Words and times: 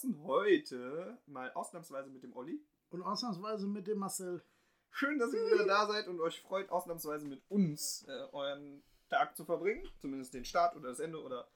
Brotkasten. 0.00 0.22
Heute 0.24 1.18
mal 1.26 1.52
ausnahmsweise 1.52 2.10
mit 2.10 2.22
dem 2.22 2.34
Olli. 2.36 2.60
Und 2.90 3.02
ausnahmsweise 3.02 3.66
mit 3.66 3.86
dem 3.86 3.98
Marcel. 3.98 4.42
Schön, 4.90 5.18
dass 5.18 5.32
ihr 5.32 5.44
wieder 5.46 5.66
da 5.66 5.86
seid 5.86 6.08
und 6.08 6.20
euch 6.20 6.40
freut, 6.40 6.70
ausnahmsweise 6.70 7.26
mit 7.26 7.42
uns 7.48 8.04
äh, 8.08 8.26
euren 8.32 8.82
Tag 9.08 9.36
zu 9.36 9.44
verbringen. 9.44 9.86
Zumindest 9.98 10.34
den 10.34 10.44
Start 10.44 10.74
oder 10.74 10.88
das 10.88 11.00
Ende 11.00 11.22
oder 11.22 11.48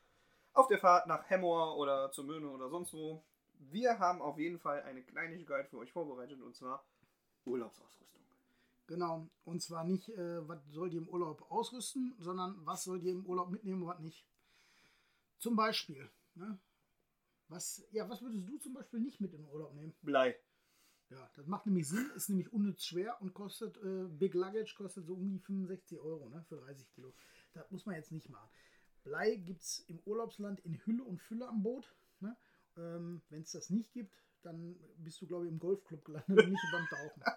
auf 0.52 0.68
der 0.68 0.78
Fahrt 0.78 1.08
nach 1.08 1.28
Hemmoor 1.28 1.76
oder 1.76 2.12
zur 2.12 2.24
Möhne 2.24 2.48
oder 2.48 2.68
sonst 2.68 2.92
wo. 2.92 3.24
Wir 3.58 3.98
haben 3.98 4.22
auf 4.22 4.38
jeden 4.38 4.58
Fall 4.58 4.82
eine 4.82 5.02
Kleinigkeit 5.02 5.68
für 5.68 5.78
euch 5.78 5.92
vorbereitet 5.92 6.40
und 6.40 6.54
zwar 6.54 6.84
Urlaubsausrüstung. 7.44 8.22
Genau. 8.86 9.26
Und 9.44 9.62
zwar 9.62 9.84
nicht, 9.84 10.10
äh, 10.10 10.46
was 10.48 10.60
sollt 10.70 10.92
ihr 10.92 11.00
im 11.00 11.08
Urlaub 11.08 11.50
ausrüsten, 11.50 12.14
sondern 12.18 12.54
was 12.64 12.84
sollt 12.84 13.02
ihr 13.02 13.12
im 13.12 13.26
Urlaub 13.26 13.50
mitnehmen 13.50 13.82
und 13.82 13.88
was 13.88 14.00
nicht. 14.00 14.24
Zum 15.38 15.56
Beispiel, 15.56 16.08
ne? 16.34 16.58
Was, 17.48 17.86
ja, 17.92 18.08
was 18.08 18.22
würdest 18.22 18.48
du 18.48 18.58
zum 18.58 18.74
Beispiel 18.74 19.00
nicht 19.00 19.20
mit 19.20 19.32
in 19.32 19.42
den 19.42 19.50
Urlaub 19.50 19.74
nehmen? 19.74 19.94
Blei. 20.02 20.36
Ja, 21.10 21.30
das 21.34 21.46
macht 21.46 21.66
nämlich 21.66 21.88
Sinn, 21.88 22.10
ist 22.16 22.28
nämlich 22.28 22.52
unnütz 22.52 22.84
schwer 22.84 23.20
und 23.20 23.34
kostet, 23.34 23.76
äh, 23.78 24.08
Big 24.08 24.34
Luggage 24.34 24.74
kostet 24.74 25.06
so 25.06 25.14
um 25.14 25.30
die 25.30 25.38
65 25.38 25.98
Euro 25.98 26.28
ne, 26.30 26.44
für 26.48 26.56
30 26.56 26.90
Kilo. 26.92 27.14
Das 27.52 27.70
muss 27.70 27.86
man 27.86 27.94
jetzt 27.94 28.10
nicht 28.10 28.30
machen. 28.30 28.48
Blei 29.04 29.36
gibt 29.36 29.62
es 29.62 29.80
im 29.80 30.00
Urlaubsland 30.06 30.60
in 30.60 30.80
Hülle 30.84 31.04
und 31.04 31.20
Fülle 31.20 31.46
am 31.46 31.62
Boot. 31.62 31.94
Ne? 32.20 32.36
Ähm, 32.76 33.22
Wenn 33.28 33.42
es 33.42 33.52
das 33.52 33.68
nicht 33.70 33.92
gibt, 33.92 34.16
dann 34.42 34.76
bist 34.96 35.20
du, 35.20 35.26
glaube 35.26 35.46
ich, 35.46 35.52
im 35.52 35.58
Golfclub 35.58 36.04
gelandet 36.04 36.38
und 36.44 36.50
nicht 36.50 36.68
beim 36.72 36.86
Tauchen. 36.86 37.22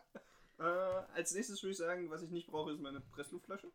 Äh, 0.60 0.64
als 0.64 1.36
nächstes 1.36 1.62
würde 1.62 1.74
ich 1.74 1.78
sagen, 1.78 2.10
was 2.10 2.24
ich 2.24 2.32
nicht 2.32 2.48
brauche, 2.48 2.72
ist 2.72 2.82
meine 2.82 3.00
Pressluftflasche. 3.00 3.72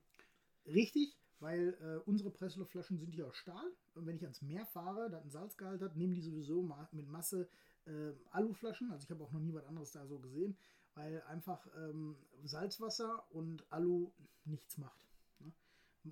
Richtig, 0.66 1.16
weil 1.42 1.76
äh, 1.80 2.08
unsere 2.08 2.30
Pressluftflaschen 2.30 2.98
sind 2.98 3.12
hier 3.12 3.26
aus 3.26 3.36
Stahl. 3.36 3.66
Und 3.94 4.06
wenn 4.06 4.16
ich 4.16 4.22
ans 4.22 4.42
Meer 4.42 4.64
fahre, 4.66 5.10
da 5.10 5.18
ein 5.18 5.28
Salzgehalt 5.30 5.82
hat, 5.82 5.96
nehmen 5.96 6.14
die 6.14 6.22
sowieso 6.22 6.62
ma 6.62 6.88
mit 6.92 7.08
Masse 7.08 7.48
äh, 7.86 8.12
Aluflaschen. 8.30 8.90
Also 8.92 9.04
ich 9.04 9.10
habe 9.10 9.24
auch 9.24 9.32
noch 9.32 9.40
nie 9.40 9.52
was 9.52 9.66
anderes 9.66 9.90
da 9.90 10.06
so 10.06 10.18
gesehen, 10.18 10.56
weil 10.94 11.20
einfach 11.22 11.66
ähm, 11.76 12.16
Salzwasser 12.44 13.24
und 13.30 13.64
Alu 13.72 14.12
nichts 14.44 14.78
macht. 14.78 15.04
Ne? 15.40 15.52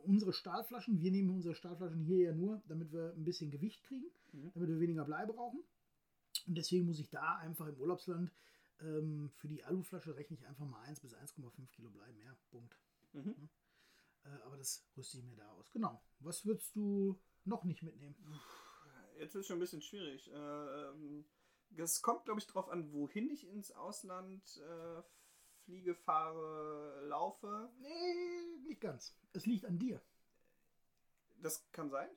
Unsere 0.03 0.32
Stahlflaschen, 0.32 1.00
wir 1.00 1.10
nehmen 1.12 1.31
unsere 1.31 1.55
Stahlflaschen 1.55 2.03
hier 2.03 2.19
ja 2.19 2.32
nur, 2.32 2.60
damit 2.66 2.93
wir 2.93 3.12
ein 3.16 3.25
bisschen 3.25 3.50
Gewicht 3.50 3.82
kriegen, 3.84 4.06
Mhm. 4.32 4.50
damit 4.55 4.69
wir 4.69 4.81
weniger 4.81 5.05
Blei 5.05 5.26
brauchen. 5.26 5.62
Und 6.47 6.56
deswegen 6.56 6.87
muss 6.87 6.99
ich 7.00 7.10
da 7.10 7.37
einfach 7.37 7.66
im 7.66 7.76
Urlaubsland 7.76 8.32
ähm, 8.81 9.31
für 9.37 9.49
die 9.49 9.62
Aluflasche 9.62 10.16
rechne 10.16 10.37
ich 10.37 10.47
einfach 10.47 10.65
mal 10.66 10.81
1 10.82 11.00
bis 11.00 11.15
1,5 11.15 11.71
Kilo 11.72 11.91
Blei 11.91 12.12
mehr. 12.12 12.37
Punkt. 12.50 12.78
Mhm. 13.12 13.31
Äh, 13.31 13.34
aber 14.44 14.56
das 14.56 14.86
rüste 14.97 15.19
ich 15.19 15.25
mir 15.25 15.36
da 15.36 15.48
aus. 15.53 15.70
Genau. 15.72 16.03
Was 16.20 16.44
würdest 16.44 16.75
du 16.76 17.20
noch 17.44 17.64
nicht 17.64 17.82
mitnehmen? 17.82 18.16
Jetzt 19.19 19.34
wird 19.34 19.42
es 19.42 19.47
schon 19.48 19.56
ein 19.56 19.60
bisschen 19.60 19.82
schwierig. 19.82 20.31
Äh, 20.31 20.34
ähm, 20.34 21.25
Es 21.76 22.03
kommt, 22.03 22.25
glaube 22.25 22.41
ich, 22.41 22.47
darauf 22.47 22.69
an, 22.69 22.92
wohin 22.92 23.31
ich 23.31 23.47
ins 23.47 23.70
Ausland 23.72 24.42
äh, 24.58 25.03
fliege, 25.64 25.94
fahre, 25.94 27.06
laufe. 27.06 27.70
Nee, 27.81 28.66
nicht 28.66 28.81
ganz. 28.81 29.16
Es 29.32 29.47
liegt 29.47 29.64
an 29.64 29.78
dir. 29.78 30.03
Das 31.37 31.70
kann 31.72 31.91
sein. 31.91 32.08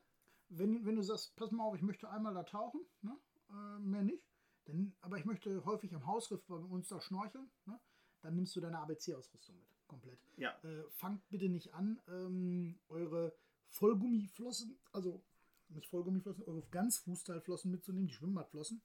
Wenn, 0.48 0.84
wenn 0.84 0.96
du 0.96 1.02
sagst, 1.02 1.34
pass 1.36 1.50
mal 1.50 1.64
auf, 1.64 1.74
ich 1.74 1.82
möchte 1.82 2.10
einmal 2.10 2.34
da 2.34 2.42
tauchen, 2.42 2.80
ne? 3.02 3.16
äh, 3.50 3.78
mehr 3.78 4.02
nicht, 4.02 4.28
dann, 4.66 4.94
aber 5.00 5.18
ich 5.18 5.24
möchte 5.24 5.64
häufig 5.64 5.94
am 5.94 6.06
Hausriff 6.06 6.44
bei 6.46 6.54
uns 6.54 6.88
da 6.88 7.00
schnorcheln, 7.00 7.50
ne? 7.64 7.80
dann 8.20 8.34
nimmst 8.34 8.54
du 8.56 8.60
deine 8.60 8.78
ABC-Ausrüstung 8.78 9.58
mit, 9.58 9.68
komplett. 9.86 10.18
Ja. 10.36 10.58
Äh, 10.62 10.84
fangt 10.90 11.28
bitte 11.30 11.48
nicht 11.48 11.74
an, 11.74 12.00
ähm, 12.08 12.78
eure 12.88 13.34
Vollgummiflossen, 13.68 14.78
also 14.92 15.22
nicht 15.68 15.88
Vollgummiflossen, 15.88 16.44
eure 16.44 16.62
Ganzfußteilflossen 16.70 17.70
mitzunehmen, 17.70 18.06
die 18.06 18.14
Schwimmbadflossen. 18.14 18.82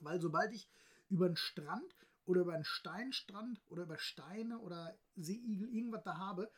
Weil 0.00 0.20
sobald 0.20 0.52
ich 0.52 0.68
über 1.08 1.26
einen 1.26 1.36
Strand 1.36 1.96
oder 2.24 2.42
über 2.42 2.54
einen 2.54 2.64
Steinstrand 2.64 3.60
oder 3.68 3.84
über 3.84 3.98
Steine 3.98 4.58
oder 4.58 4.96
Seeigel 5.16 5.68
irgendwas 5.68 6.04
da 6.04 6.18
habe, 6.18 6.50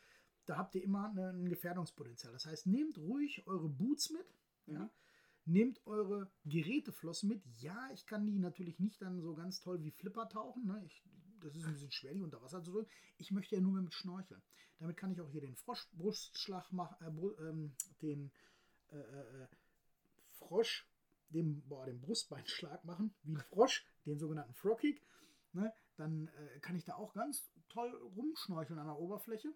da 0.47 0.57
habt 0.57 0.75
ihr 0.75 0.83
immer 0.83 1.09
eine, 1.09 1.31
ein 1.31 1.49
Gefährdungspotenzial. 1.49 2.33
Das 2.33 2.47
heißt, 2.47 2.67
nehmt 2.67 2.99
ruhig 2.99 3.47
eure 3.47 3.69
Boots 3.69 4.11
mit. 4.11 4.27
Ja? 4.67 4.81
Mhm. 4.81 4.91
Nehmt 5.47 5.87
eure 5.87 6.31
Geräteflossen 6.45 7.29
mit. 7.29 7.43
Ja, 7.61 7.89
ich 7.95 8.07
kann 8.07 8.27
die 8.27 8.39
natürlich 8.39 8.79
nicht 8.79 9.01
dann 9.01 9.21
so 9.21 9.35
ganz 9.35 9.61
toll 9.61 9.83
wie 9.83 9.91
Flipper 9.91 10.29
tauchen. 10.29 10.67
Ne? 10.67 10.83
Ich, 10.85 11.03
das 11.41 11.57
ist 11.57 11.65
ein 11.65 11.73
bisschen 11.73 11.91
schwer, 11.91 12.15
die 12.15 12.23
unter 12.23 12.43
Wasser 12.43 12.63
zu 12.63 12.73
drücken. 12.73 12.91
Ich 13.19 13.31
möchte 13.31 13.55
ja 13.55 13.61
nur 13.61 13.81
mit 13.81 13.93
Schnorcheln. 13.93 14.43
Damit 14.79 14.97
kann 14.97 15.13
ich 15.13 15.21
auch 15.21 15.29
hier 15.29 15.43
den 15.43 15.57
Froschbrustschlag 15.57 16.73
machen, 16.73 16.97
äh, 17.01 17.43
ähm, 17.49 17.75
den 18.01 18.33
äh, 18.91 18.99
äh, 18.99 19.49
Frosch, 20.39 20.89
den, 21.29 21.63
boah, 21.69 21.85
den 21.87 22.01
Brustbeinschlag 22.01 22.85
machen, 22.85 23.15
wie 23.23 23.33
ein 23.33 23.41
Frosch, 23.41 23.87
den 24.07 24.19
sogenannten 24.19 24.55
Frogkick. 24.55 25.03
Ne? 25.53 25.73
Dann 25.97 26.29
äh, 26.29 26.61
kann 26.61 26.77
ich 26.77 26.85
da 26.85 26.95
auch 26.95 27.13
ganz 27.13 27.51
toll 27.69 27.91
rumschnorcheln 28.17 28.79
an 28.79 28.87
der 28.87 28.99
Oberfläche. 28.99 29.55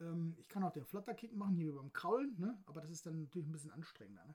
Ähm, 0.00 0.36
ich 0.38 0.48
kann 0.48 0.62
auch 0.62 0.72
den 0.72 0.86
Flutterkick 0.86 1.34
machen, 1.34 1.56
hier 1.56 1.74
beim 1.74 1.92
Kraulen, 1.92 2.38
ne? 2.38 2.62
aber 2.66 2.80
das 2.80 2.90
ist 2.90 3.06
dann 3.06 3.20
natürlich 3.20 3.48
ein 3.48 3.52
bisschen 3.52 3.72
anstrengender. 3.72 4.24
Ne? 4.24 4.34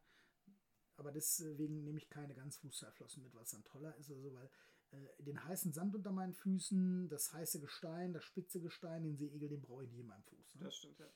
Aber 0.97 1.12
deswegen 1.12 1.84
nehme 1.84 2.00
ich 2.00 2.09
keine 2.09 2.34
Ganzfußteilflossen 2.34 3.24
mit, 3.24 3.34
was 3.36 3.52
dann 3.52 3.64
toller 3.64 3.96
ist, 3.97 4.12
also 4.12 4.34
weil 4.34 4.50
äh, 4.92 5.24
den 5.24 5.44
heißen 5.44 5.74
Sand 5.74 5.96
unter 5.96 6.12
meinen 6.12 6.34
Füßen, 6.34 7.09
das 7.09 7.34
heiße 7.34 7.59
Gestein, 7.59 8.14
das 8.14 8.24
spitze 8.24 8.59
Gestein, 8.62 9.03
den 9.03 9.16
Seeigel, 9.18 9.50
den 9.50 9.62
brauche 9.62 9.84
ich 9.84 9.92
nie 9.92 10.02
in 10.02 10.08
meinem 10.08 10.24
Fuß. 10.24 10.56
Ne? 10.56 10.64
Das 10.66 10.75
stimmt, 10.75 11.00
ja. 11.00 11.08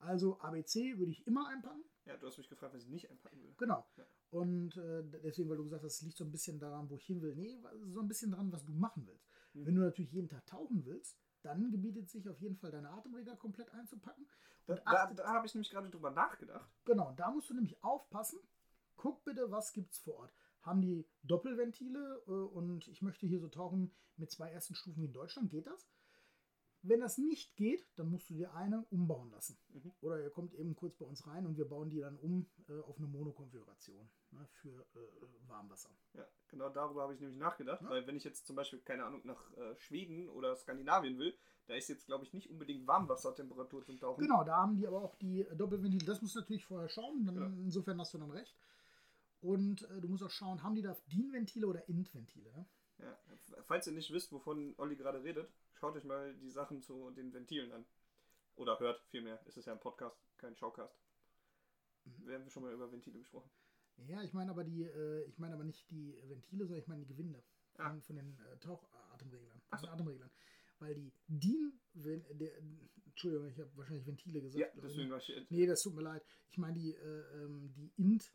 Also 0.00 0.38
ABC 0.40 0.98
würde 0.98 1.12
ich 1.12 1.26
immer 1.26 1.48
einpacken. 1.48 1.82
Ja, 2.04 2.16
du 2.18 2.26
hast 2.26 2.36
mich 2.36 2.48
gefragt, 2.48 2.74
was 2.74 2.82
ich 2.82 2.90
nicht 2.90 3.10
einpacken 3.10 3.42
will. 3.42 3.54
Genau. 3.56 3.86
Ja. 3.96 4.04
Und 4.30 4.76
äh, 4.76 5.02
deswegen, 5.22 5.48
weil 5.48 5.56
du 5.56 5.64
gesagt 5.64 5.82
hast, 5.82 5.94
es 5.94 6.02
liegt 6.02 6.18
so 6.18 6.24
ein 6.24 6.30
bisschen 6.32 6.58
daran, 6.58 6.90
wo 6.90 6.96
ich 6.96 7.06
hin 7.06 7.22
will. 7.22 7.34
Nee, 7.34 7.56
so 7.86 8.00
ein 8.00 8.08
bisschen 8.08 8.30
daran, 8.32 8.52
was 8.52 8.64
du 8.66 8.72
machen 8.72 9.06
willst. 9.06 9.26
Mhm. 9.54 9.66
Wenn 9.66 9.74
du 9.76 9.80
natürlich 9.82 10.12
jeden 10.12 10.28
Tag 10.28 10.44
tauchen 10.44 10.84
willst, 10.84 11.16
dann 11.40 11.70
gebietet 11.70 12.10
sich 12.10 12.28
auf 12.28 12.38
jeden 12.40 12.56
Fall 12.56 12.70
deine 12.70 12.90
Atemregler 12.90 13.36
komplett 13.36 13.70
einzupacken. 13.70 14.26
Da, 14.66 14.74
Und 14.74 14.82
da, 14.84 14.92
achtet, 14.92 15.18
da 15.20 15.32
habe 15.32 15.46
ich 15.46 15.54
nämlich 15.54 15.70
gerade 15.70 15.88
drüber 15.88 16.10
nachgedacht. 16.10 16.70
genau, 16.84 17.12
da 17.16 17.30
musst 17.30 17.48
du 17.48 17.54
nämlich 17.54 17.82
aufpassen. 17.82 18.40
Guck 18.96 19.24
bitte, 19.24 19.50
was 19.50 19.72
gibt's 19.72 19.98
vor 19.98 20.16
Ort. 20.16 20.32
Haben 20.64 20.80
die 20.82 21.06
Doppelventile 21.22 22.22
äh, 22.26 22.30
und 22.30 22.88
ich 22.88 23.02
möchte 23.02 23.26
hier 23.26 23.38
so 23.40 23.48
tauchen 23.48 23.92
mit 24.16 24.30
zwei 24.30 24.50
ersten 24.50 24.74
Stufen 24.74 25.02
wie 25.02 25.06
in 25.06 25.12
Deutschland, 25.12 25.50
geht 25.50 25.66
das? 25.66 25.88
Wenn 26.86 27.00
das 27.00 27.16
nicht 27.16 27.56
geht, 27.56 27.86
dann 27.96 28.10
musst 28.10 28.28
du 28.28 28.34
dir 28.34 28.52
eine 28.52 28.84
umbauen 28.90 29.30
lassen. 29.30 29.56
Mhm. 29.72 29.92
Oder 30.02 30.20
ihr 30.22 30.28
kommt 30.28 30.52
eben 30.52 30.76
kurz 30.76 30.94
bei 30.96 31.06
uns 31.06 31.26
rein 31.26 31.46
und 31.46 31.56
wir 31.56 31.66
bauen 31.66 31.88
die 31.88 32.00
dann 32.00 32.18
um 32.18 32.46
äh, 32.68 32.78
auf 32.80 32.98
eine 32.98 33.06
Monokonfiguration 33.06 34.06
ne, 34.32 34.46
für 34.52 34.80
äh, 34.94 35.48
Warmwasser. 35.48 35.88
Ja, 36.12 36.26
genau 36.48 36.68
darüber 36.68 37.02
habe 37.04 37.14
ich 37.14 37.20
nämlich 37.20 37.38
nachgedacht, 37.38 37.80
Ja. 37.80 37.88
weil 37.88 38.06
wenn 38.06 38.16
ich 38.16 38.24
jetzt 38.24 38.46
zum 38.46 38.54
Beispiel, 38.56 38.80
keine 38.80 39.04
Ahnung, 39.06 39.22
nach 39.24 39.50
äh, 39.56 39.74
Schweden 39.76 40.28
oder 40.28 40.54
Skandinavien 40.56 41.18
will, 41.18 41.34
da 41.66 41.74
ist 41.74 41.88
jetzt, 41.88 42.04
glaube 42.04 42.24
ich, 42.24 42.34
nicht 42.34 42.50
unbedingt 42.50 42.86
Warmwassertemperatur 42.86 43.82
zum 43.82 43.98
Tauchen. 43.98 44.20
Genau, 44.20 44.44
da 44.44 44.56
haben 44.58 44.76
die 44.76 44.86
aber 44.86 45.02
auch 45.02 45.14
die 45.16 45.46
Doppelventile. 45.56 46.04
Das 46.04 46.20
musst 46.20 46.34
du 46.36 46.40
natürlich 46.40 46.66
vorher 46.66 46.90
schauen. 46.90 47.24
Dann, 47.24 47.36
Ja. 47.36 47.46
Insofern 47.46 47.98
hast 47.98 48.12
du 48.12 48.18
dann 48.18 48.30
recht. 48.30 48.54
Und 49.44 49.82
äh, 49.90 50.00
du 50.00 50.08
musst 50.08 50.22
auch 50.22 50.30
schauen, 50.30 50.62
haben 50.62 50.74
die 50.74 50.80
da 50.80 50.96
DIN-Ventile 51.12 51.66
oder 51.66 51.86
INT-Ventile? 51.86 52.50
Ne? 52.50 52.66
Ja. 52.98 53.18
Falls 53.64 53.86
ihr 53.86 53.92
nicht 53.92 54.10
wisst, 54.10 54.32
wovon 54.32 54.74
Olli 54.78 54.96
gerade 54.96 55.22
redet, 55.22 55.52
schaut 55.74 55.94
euch 55.96 56.04
mal 56.04 56.34
die 56.36 56.50
Sachen 56.50 56.80
zu 56.80 57.10
den 57.10 57.30
Ventilen 57.34 57.70
an. 57.70 57.84
Oder 58.56 58.78
hört 58.80 59.02
vielmehr. 59.10 59.38
Es 59.46 59.58
ist 59.58 59.66
ja 59.66 59.74
ein 59.74 59.80
Podcast, 59.80 60.16
kein 60.38 60.56
Showcast. 60.56 60.98
Mhm. 62.04 62.26
Wir 62.26 62.34
haben 62.36 62.48
schon 62.48 62.62
mal 62.62 62.72
über 62.72 62.90
Ventile 62.90 63.18
gesprochen. 63.18 63.50
Ja, 64.06 64.22
ich 64.22 64.32
meine 64.32 64.50
aber 64.50 64.64
die, 64.64 64.82
äh, 64.82 65.24
ich 65.24 65.38
meine 65.38 65.54
aber 65.54 65.64
nicht 65.64 65.90
die 65.90 66.16
Ventile, 66.24 66.64
sondern 66.64 66.80
ich 66.80 66.88
meine 66.88 67.02
die 67.02 67.08
Gewinde 67.14 67.42
Ah. 67.76 67.90
von, 67.90 68.00
von 68.00 68.16
den 68.16 68.38
äh, 68.38 68.56
Tauchatemreglern. 68.60 69.60
Ach 69.70 69.78
so. 69.78 69.88
Atemreglern. 69.88 70.30
Weil 70.78 70.94
die 70.94 71.12
DIN, 71.28 71.78
wenn, 71.92 72.24
der, 72.38 72.52
Entschuldigung, 73.04 73.48
ich 73.48 73.58
habe 73.60 73.70
wahrscheinlich 73.76 74.06
Ventile 74.06 74.40
gesagt. 74.40 74.74
Ja, 74.74 74.80
deswegen 74.80 75.10
war 75.10 75.18
ich. 75.18 75.46
Nee, 75.50 75.66
das 75.66 75.82
tut 75.82 75.94
mir 75.94 76.02
leid. 76.02 76.24
Ich 76.50 76.56
meine 76.56 76.74
die, 76.74 76.94
äh, 76.94 77.44
ähm, 77.44 77.74
die 77.74 77.92
INT 77.96 78.32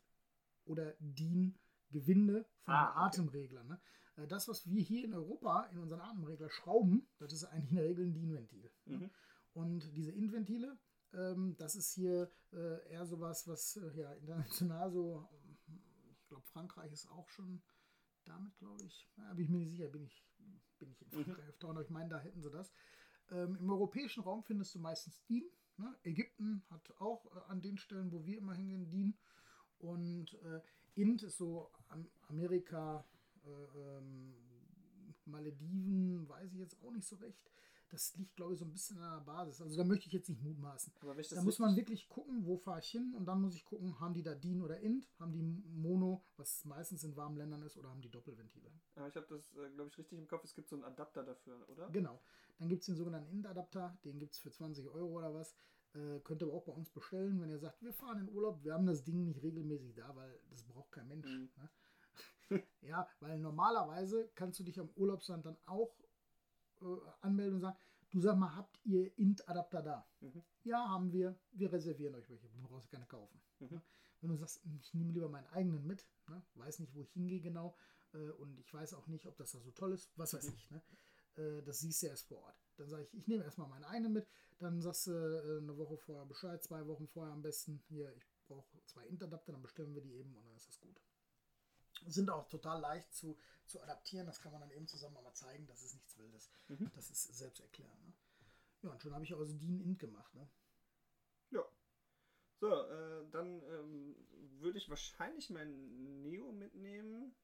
oder 0.64 0.94
DIN 1.00 1.58
Gewinde 1.90 2.46
von 2.62 2.74
Ah, 2.74 2.90
okay. 2.90 2.98
Atemreglern. 3.20 3.66
Ne? 3.66 3.80
Äh, 4.16 4.26
Das, 4.28 4.46
was 4.48 4.68
wir 4.68 4.82
hier 4.82 5.04
in 5.04 5.14
Europa 5.14 5.64
in 5.72 5.78
unseren 5.78 6.00
Atemregler 6.00 6.50
schrauben, 6.50 7.08
das 7.18 7.32
ist 7.32 7.44
eigentlich 7.44 7.70
in 7.70 7.76
der 7.76 7.84
Regel 7.86 8.06
ein 8.06 8.14
DIN-Ventil. 8.14 8.70
Ne? 8.86 8.96
Mhm. 8.98 9.10
Und 9.52 9.96
diese 9.96 10.12
Indventile, 10.12 10.78
ähm, 11.12 11.56
das 11.58 11.74
ist 11.74 11.92
hier 11.92 12.30
äh, 12.52 12.88
eher 12.92 13.04
sowas, 13.06 13.48
was 13.48 13.76
äh, 13.76 13.90
ja 13.98 14.12
international 14.12 14.90
so, 14.92 15.28
ich 16.12 16.26
glaube, 16.28 16.46
Frankreich 16.46 16.92
ist 16.92 17.06
auch 17.10 17.28
schon 17.28 17.60
damit, 18.24 18.56
glaube 18.58 18.84
ich. 18.84 19.10
Ja, 19.16 19.34
bin 19.34 19.44
ich 19.44 19.50
mir 19.50 19.58
nicht 19.58 19.70
sicher, 19.70 19.88
bin 19.88 20.04
ich, 20.04 20.24
bin 20.78 20.90
ich 20.92 21.00
in 21.02 21.08
Mhm. 21.08 21.24
Frankreich 21.24 21.48
öfter, 21.48 21.68
aber 21.68 21.82
ich 21.82 21.90
meine, 21.90 22.10
da 22.10 22.18
hätten 22.20 22.40
sie 22.40 22.50
das. 22.50 22.70
Ähm, 23.30 23.56
Im 23.56 23.70
europäischen 23.70 24.22
Raum 24.22 24.44
findest 24.44 24.74
du 24.74 24.78
meistens 24.78 25.24
DIN. 25.26 25.50
Ne? 25.78 25.98
Ägypten 26.04 26.62
hat 26.70 26.88
auch 27.00 27.26
äh, 27.34 27.40
an 27.48 27.60
den 27.60 27.76
Stellen, 27.76 28.12
wo 28.12 28.24
wir 28.24 28.38
immer 28.38 28.54
hingehen, 28.54 28.88
DIN. 28.90 29.18
Und 29.80 30.34
äh, 30.44 30.60
Int 30.94 31.22
ist 31.22 31.38
so 31.38 31.70
Am 31.88 32.06
Amerika, 32.28 33.04
äh, 33.44 33.98
ähm, 33.98 34.34
Malediven, 35.24 36.28
weiß 36.28 36.52
ich 36.52 36.58
jetzt 36.58 36.76
auch 36.82 36.90
nicht 36.90 37.06
so 37.06 37.16
recht. 37.16 37.50
Das 37.90 38.14
liegt, 38.14 38.36
glaube 38.36 38.52
ich, 38.52 38.58
so 38.60 38.64
ein 38.64 38.70
bisschen 38.70 38.98
an 38.98 39.18
der 39.18 39.32
Basis. 39.32 39.60
Also 39.60 39.76
da 39.76 39.82
möchte 39.82 40.06
ich 40.06 40.12
jetzt 40.12 40.28
nicht 40.28 40.42
mutmaßen. 40.42 40.92
Da 41.30 41.42
muss 41.42 41.58
man 41.58 41.74
wirklich 41.74 42.08
gucken, 42.08 42.46
wo 42.46 42.56
fahre 42.56 42.78
ich 42.78 42.86
hin 42.86 43.12
und 43.16 43.26
dann 43.26 43.40
muss 43.40 43.56
ich 43.56 43.64
gucken, 43.64 43.98
haben 43.98 44.14
die 44.14 44.22
da 44.22 44.36
DIN 44.36 44.62
oder 44.62 44.78
INT, 44.78 45.08
haben 45.18 45.32
die 45.32 45.42
Mono, 45.42 46.22
was 46.36 46.64
meistens 46.64 47.02
in 47.02 47.16
warmen 47.16 47.36
Ländern 47.36 47.62
ist, 47.62 47.76
oder 47.76 47.90
haben 47.90 48.00
die 48.00 48.10
Doppelventile. 48.10 48.70
Aber 48.94 49.08
ich 49.08 49.16
habe 49.16 49.26
das, 49.28 49.52
äh, 49.56 49.70
glaube 49.70 49.90
ich, 49.90 49.98
richtig 49.98 50.18
im 50.18 50.28
Kopf. 50.28 50.44
Es 50.44 50.54
gibt 50.54 50.68
so 50.68 50.76
einen 50.76 50.84
Adapter 50.84 51.24
dafür, 51.24 51.68
oder? 51.68 51.88
Genau. 51.90 52.22
Dann 52.60 52.68
gibt 52.68 52.82
es 52.82 52.86
den 52.86 52.94
sogenannten 52.94 53.28
INT-Adapter, 53.32 53.98
den 54.04 54.20
gibt 54.20 54.34
es 54.34 54.38
für 54.38 54.52
20 54.52 54.86
Euro 54.88 55.18
oder 55.18 55.34
was. 55.34 55.56
Äh, 55.94 56.20
könnt 56.20 56.42
ihr 56.42 56.46
aber 56.46 56.54
auch 56.56 56.64
bei 56.64 56.72
uns 56.72 56.90
bestellen, 56.90 57.40
wenn 57.40 57.50
ihr 57.50 57.58
sagt, 57.58 57.82
wir 57.82 57.92
fahren 57.92 58.20
in 58.20 58.28
Urlaub, 58.32 58.62
wir 58.62 58.74
haben 58.74 58.86
das 58.86 59.02
Ding 59.02 59.24
nicht 59.24 59.42
regelmäßig 59.42 59.94
da, 59.94 60.14
weil 60.14 60.38
das 60.50 60.62
braucht 60.64 60.92
kein 60.92 61.08
Mensch. 61.08 61.26
Mhm. 61.26 61.50
Ne? 61.56 61.70
ja, 62.82 63.08
weil 63.20 63.38
normalerweise 63.38 64.30
kannst 64.34 64.60
du 64.60 64.64
dich 64.64 64.78
am 64.78 64.90
Urlaubsland 64.96 65.46
dann 65.46 65.56
auch 65.66 65.96
äh, 66.80 66.84
anmelden 67.20 67.56
und 67.56 67.60
sagen, 67.60 67.76
du 68.10 68.20
sag 68.20 68.36
mal, 68.36 68.54
habt 68.54 68.78
ihr 68.84 69.16
INT-Adapter 69.18 69.82
da? 69.82 70.06
Mhm. 70.20 70.42
Ja, 70.64 70.88
haben 70.88 71.12
wir. 71.12 71.38
Wir 71.52 71.72
reservieren 71.72 72.14
euch 72.14 72.28
welche. 72.30 72.48
Du 72.48 72.60
brauchst 72.62 72.90
keine 72.90 73.06
kaufen. 73.06 73.40
Mhm. 73.58 73.68
Ne? 73.70 73.82
Wenn 74.20 74.30
du 74.30 74.36
sagst, 74.36 74.60
ich 74.80 74.94
nehme 74.94 75.12
lieber 75.12 75.28
meinen 75.28 75.46
eigenen 75.48 75.86
mit, 75.86 76.06
ne? 76.28 76.42
weiß 76.54 76.78
nicht, 76.80 76.94
wo 76.94 77.02
ich 77.02 77.10
hingehe 77.12 77.40
genau 77.40 77.76
äh, 78.12 78.30
und 78.30 78.60
ich 78.60 78.72
weiß 78.72 78.94
auch 78.94 79.06
nicht, 79.08 79.26
ob 79.26 79.36
das 79.38 79.52
da 79.52 79.60
so 79.60 79.70
toll 79.72 79.92
ist, 79.92 80.12
was 80.16 80.34
weiß 80.34 80.46
Mhm. 80.50 80.54
ich. 80.54 80.70
Ne? 80.70 80.82
Äh, 81.36 81.62
das 81.62 81.80
siehst 81.80 82.02
du 82.02 82.06
erst 82.06 82.28
vor 82.28 82.42
Ort. 82.42 82.60
Dann 82.76 82.88
sage 82.88 83.02
ich, 83.04 83.14
ich 83.14 83.28
nehme 83.28 83.44
erstmal 83.44 83.68
meinen 83.68 83.84
eigenen 83.84 84.12
mit, 84.12 84.28
dann 84.60 84.80
sagst 84.80 85.06
du 85.06 85.12
äh, 85.12 85.58
eine 85.58 85.76
Woche 85.76 85.96
vorher 85.96 86.24
Bescheid, 86.26 86.62
zwei 86.62 86.86
Wochen 86.86 87.08
vorher 87.08 87.32
am 87.32 87.42
besten, 87.42 87.82
hier, 87.88 88.14
ich 88.14 88.26
brauche 88.46 88.68
zwei 88.84 89.04
Interdapter, 89.06 89.52
dann 89.52 89.62
bestellen 89.62 89.94
wir 89.94 90.02
die 90.02 90.14
eben 90.14 90.34
und 90.36 90.46
dann 90.46 90.54
ist 90.54 90.68
das 90.68 90.78
gut. 90.80 91.00
Sind 92.06 92.30
auch 92.30 92.48
total 92.48 92.80
leicht 92.80 93.12
zu, 93.12 93.38
zu 93.66 93.80
adaptieren, 93.82 94.26
das 94.26 94.40
kann 94.40 94.52
man 94.52 94.60
dann 94.60 94.70
eben 94.70 94.86
zusammen 94.86 95.14
mal 95.14 95.34
zeigen, 95.34 95.66
das 95.66 95.82
ist 95.82 95.94
nichts 95.94 96.16
Wildes. 96.18 96.50
Mhm. 96.68 96.90
Das 96.94 97.10
ist 97.10 97.22
selbsterklärend. 97.36 98.06
Ne? 98.06 98.12
Ja, 98.82 98.90
und 98.90 99.02
schon 99.02 99.14
habe 99.14 99.24
ich 99.24 99.34
aus 99.34 99.56
DIN 99.58 99.80
Int 99.80 99.98
gemacht. 99.98 100.34
Ne? 100.34 100.48
Ja. 101.50 101.64
So, 102.60 102.68
äh, 102.68 103.30
dann 103.30 103.62
ähm, 103.62 104.16
würde 104.60 104.78
ich 104.78 104.88
wahrscheinlich 104.90 105.50
meinen 105.50 106.22
Neo 106.22 106.52
mitnehmen, 106.52 107.34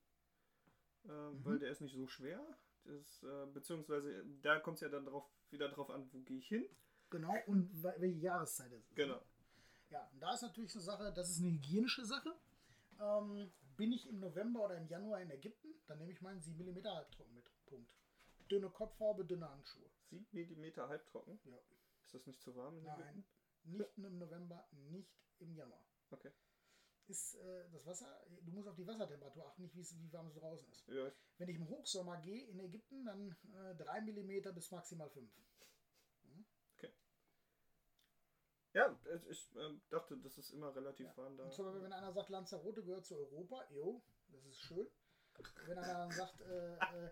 äh, 1.05 1.09
weil 1.09 1.59
der 1.59 1.71
ist 1.71 1.81
nicht 1.81 1.95
so 1.95 2.07
schwer. 2.07 2.47
Das, 2.85 3.23
äh, 3.23 3.47
beziehungsweise 3.53 4.25
da 4.43 4.61
kommt 4.61 4.77
es 4.77 4.83
ja 4.83 4.89
dann 4.89 5.07
drauf, 5.07 5.25
wieder 5.51 5.69
drauf 5.69 5.91
an, 5.91 6.09
wo 6.13 6.21
gehe 6.21 6.39
ich 6.39 6.49
hin. 6.49 6.69
Genau, 7.11 7.35
und 7.47 7.71
we- 7.83 7.95
welche 7.99 8.19
Jahreszeit 8.19 8.73
es 8.73 8.83
ist. 8.85 8.97
Genau. 8.97 9.21
Ja, 9.91 10.09
und 10.13 10.21
da 10.21 10.35
ist 10.35 10.43
natürlich 10.43 10.73
so 10.73 10.79
eine 10.81 10.85
Sache, 10.87 11.13
das 11.13 11.31
ist 11.31 11.39
eine 11.41 11.51
hygienische 11.53 12.05
Sache. 12.05 12.35
Ähm, 13.01 13.53
bin 13.77 13.93
ich 13.93 14.09
im 14.09 14.19
November 14.19 14.65
oder 14.65 14.77
im 14.77 14.89
Januar 14.89 15.21
in 15.21 15.31
Ägypten, 15.31 15.69
dann 15.87 15.99
nehme 15.99 16.13
ich 16.13 16.21
meinen 16.21 16.41
7 16.41 16.65
mm 16.65 16.85
Halbtrocken 16.87 17.35
mit. 17.35 17.51
Punkt. 17.67 17.95
Dünne 18.51 18.71
Kopfhaube, 18.71 19.25
dünne 19.25 19.49
Handschuhe. 19.51 19.89
7 20.11 20.27
mm 20.61 20.77
halbtrocken. 20.89 21.39
Ja. 21.45 21.59
Ist 22.05 22.15
das 22.15 22.27
nicht 22.27 22.41
zu 22.41 22.55
warm 22.57 22.79
in 22.79 22.85
Nein, 22.85 23.01
Ägypten? 23.01 23.25
nicht 23.65 23.99
im 23.99 24.19
November, 24.19 24.67
nicht 24.73 25.13
im 25.41 25.55
Januar. 25.55 25.85
Okay. 26.11 26.31
Ist 27.09 27.35
äh, 27.37 27.69
das 27.71 27.85
Wasser, 27.87 28.25
du 28.43 28.51
musst 28.53 28.69
auf 28.69 28.75
die 28.77 28.87
Wassertemperatur 28.87 29.47
achten, 29.47 29.63
nicht 29.63 29.77
wie, 29.77 30.13
warm 30.13 30.27
es 30.29 30.35
draußen 30.35 30.69
ist. 30.71 30.87
Ja, 30.89 31.11
Wenn 31.39 31.49
ich 31.49 31.57
im 31.57 31.69
Hochsommer 31.69 32.21
gehe 32.21 32.47
in 32.49 32.59
Ägypten, 32.61 33.05
dann 33.05 33.37
äh, 33.55 33.75
3 33.77 34.01
mm 34.01 34.53
bis 34.55 34.71
maximal 34.73 35.09
5. 35.11 35.31
ja 38.77 38.99
ich, 39.31 39.49
ähm, 39.57 39.81
dachte, 39.89 40.17
das 40.19 40.37
ist 40.39 40.51
immer 40.51 40.75
relativ 40.75 41.07
Ja. 41.07 41.17
warm 41.17 41.37
da. 41.37 41.45
Und 41.45 41.53
zum 41.53 41.65
Beispiel, 41.67 41.83
wenn 41.83 41.93
einer 41.93 42.13
sagt, 42.13 42.29
Lanzarote 42.31 42.83
gehört 42.85 43.05
zu 43.07 43.17
Europa, 43.17 43.65
jo, 43.71 44.03
das 44.29 44.45
ist 44.45 44.59
schön. 44.61 44.87
Wenn 45.67 45.79
einer 45.79 45.95
dann 45.95 46.11
sagt, 46.13 46.41
äh, 46.43 46.77
äh, 46.77 47.11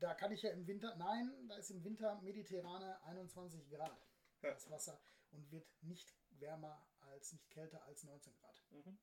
da 0.00 0.14
kann 0.14 0.32
ich 0.32 0.42
ja 0.42 0.50
im 0.50 0.66
Winter, 0.66 0.94
nein, 0.96 1.46
da 1.48 1.56
ist 1.56 1.70
im 1.70 1.82
Winter 1.84 2.20
mediterrane 2.20 3.02
21 3.04 3.68
Grad 3.70 3.96
Ja. 4.42 4.50
das 4.52 4.68
Wasser 4.70 5.00
und 5.32 5.50
wird 5.50 5.66
nicht 5.82 6.14
wärmer 6.38 6.86
als, 7.00 7.32
nicht 7.32 7.48
kälter 7.50 7.82
als 7.84 8.04
19 8.04 8.34
Grad. 8.36 8.62
Mhm. 8.70 8.98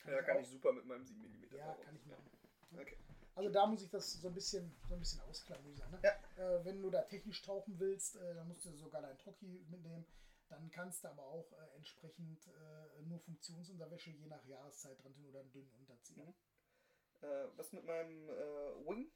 Kann 0.00 0.12
Ja, 0.12 0.20
ich 0.20 0.26
kann 0.26 0.36
auch- 0.36 0.40
ich 0.42 0.48
super 0.48 0.72
mit 0.72 0.84
meinem 0.86 1.04
7 1.04 1.20
mm. 1.22 1.54
Ja, 1.56 1.74
kann 1.74 1.96
ich 1.96 2.06
machen. 2.06 2.30
Okay. 2.72 2.98
Also 3.34 3.50
da 3.50 3.66
muss 3.66 3.82
ich 3.82 3.90
das 3.90 4.14
so 4.14 4.28
ein 4.28 4.34
bisschen, 4.34 4.74
so 4.88 4.94
ein 4.94 5.00
bisschen 5.00 5.20
ausklamüsern. 5.20 5.90
Ne? 5.92 6.00
Äh, 6.02 6.64
wenn 6.64 6.82
du 6.82 6.90
da 6.90 7.02
technisch 7.02 7.40
tauchen 7.42 7.78
willst, 7.78 8.16
äh, 8.16 8.34
dann 8.34 8.48
musst 8.48 8.64
du 8.64 8.74
sogar 8.74 9.00
dein 9.00 9.16
Toki 9.18 9.64
mitnehmen. 9.70 10.04
Dann 10.48 10.70
kannst 10.70 11.04
du 11.04 11.08
aber 11.08 11.24
auch 11.24 11.52
äh, 11.52 11.76
entsprechend 11.76 12.48
äh, 12.48 13.02
nur 13.02 13.20
Funktionsunterwäsche 13.20 14.10
je 14.10 14.26
nach 14.26 14.44
Jahreszeit 14.44 15.02
dran 15.02 15.14
tun 15.14 15.26
oder 15.26 15.40
einen 15.40 15.52
dünnen 15.52 15.70
Unterzieher. 15.78 16.24
Mhm. 16.24 16.34
Äh, 17.20 17.46
was 17.56 17.72
mit 17.72 17.84
meinem 17.84 18.28
äh, 18.28 18.86
Wing? 18.86 19.10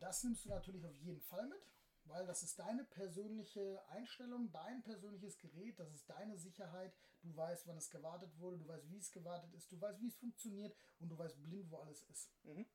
Das 0.00 0.22
nimmst 0.24 0.44
du 0.44 0.48
natürlich 0.48 0.86
auf 0.86 0.96
jeden 0.96 1.20
Fall 1.20 1.46
mit, 1.46 1.66
weil 2.04 2.26
das 2.26 2.42
ist 2.42 2.58
deine 2.58 2.84
persönliche 2.84 3.82
Einstellung, 3.88 4.50
dein 4.52 4.82
persönliches 4.82 5.38
Gerät, 5.38 5.78
das 5.78 5.92
ist 5.92 6.08
deine 6.08 6.36
Sicherheit. 6.36 6.94
Du 7.24 7.34
weißt, 7.34 7.66
wann 7.66 7.78
es 7.78 7.88
gewartet 7.88 8.38
wurde, 8.38 8.58
du 8.58 8.68
weißt, 8.68 8.90
wie 8.90 8.98
es 8.98 9.10
gewartet 9.10 9.52
ist, 9.54 9.72
du 9.72 9.80
weißt, 9.80 9.98
wie 10.02 10.08
es 10.08 10.16
funktioniert 10.16 10.76
und 10.98 11.08
du 11.08 11.16
weißt 11.16 11.42
blind, 11.42 11.70
wo 11.70 11.78
alles 11.78 12.02
ist. 12.02 12.30
Mhm. 12.44 12.66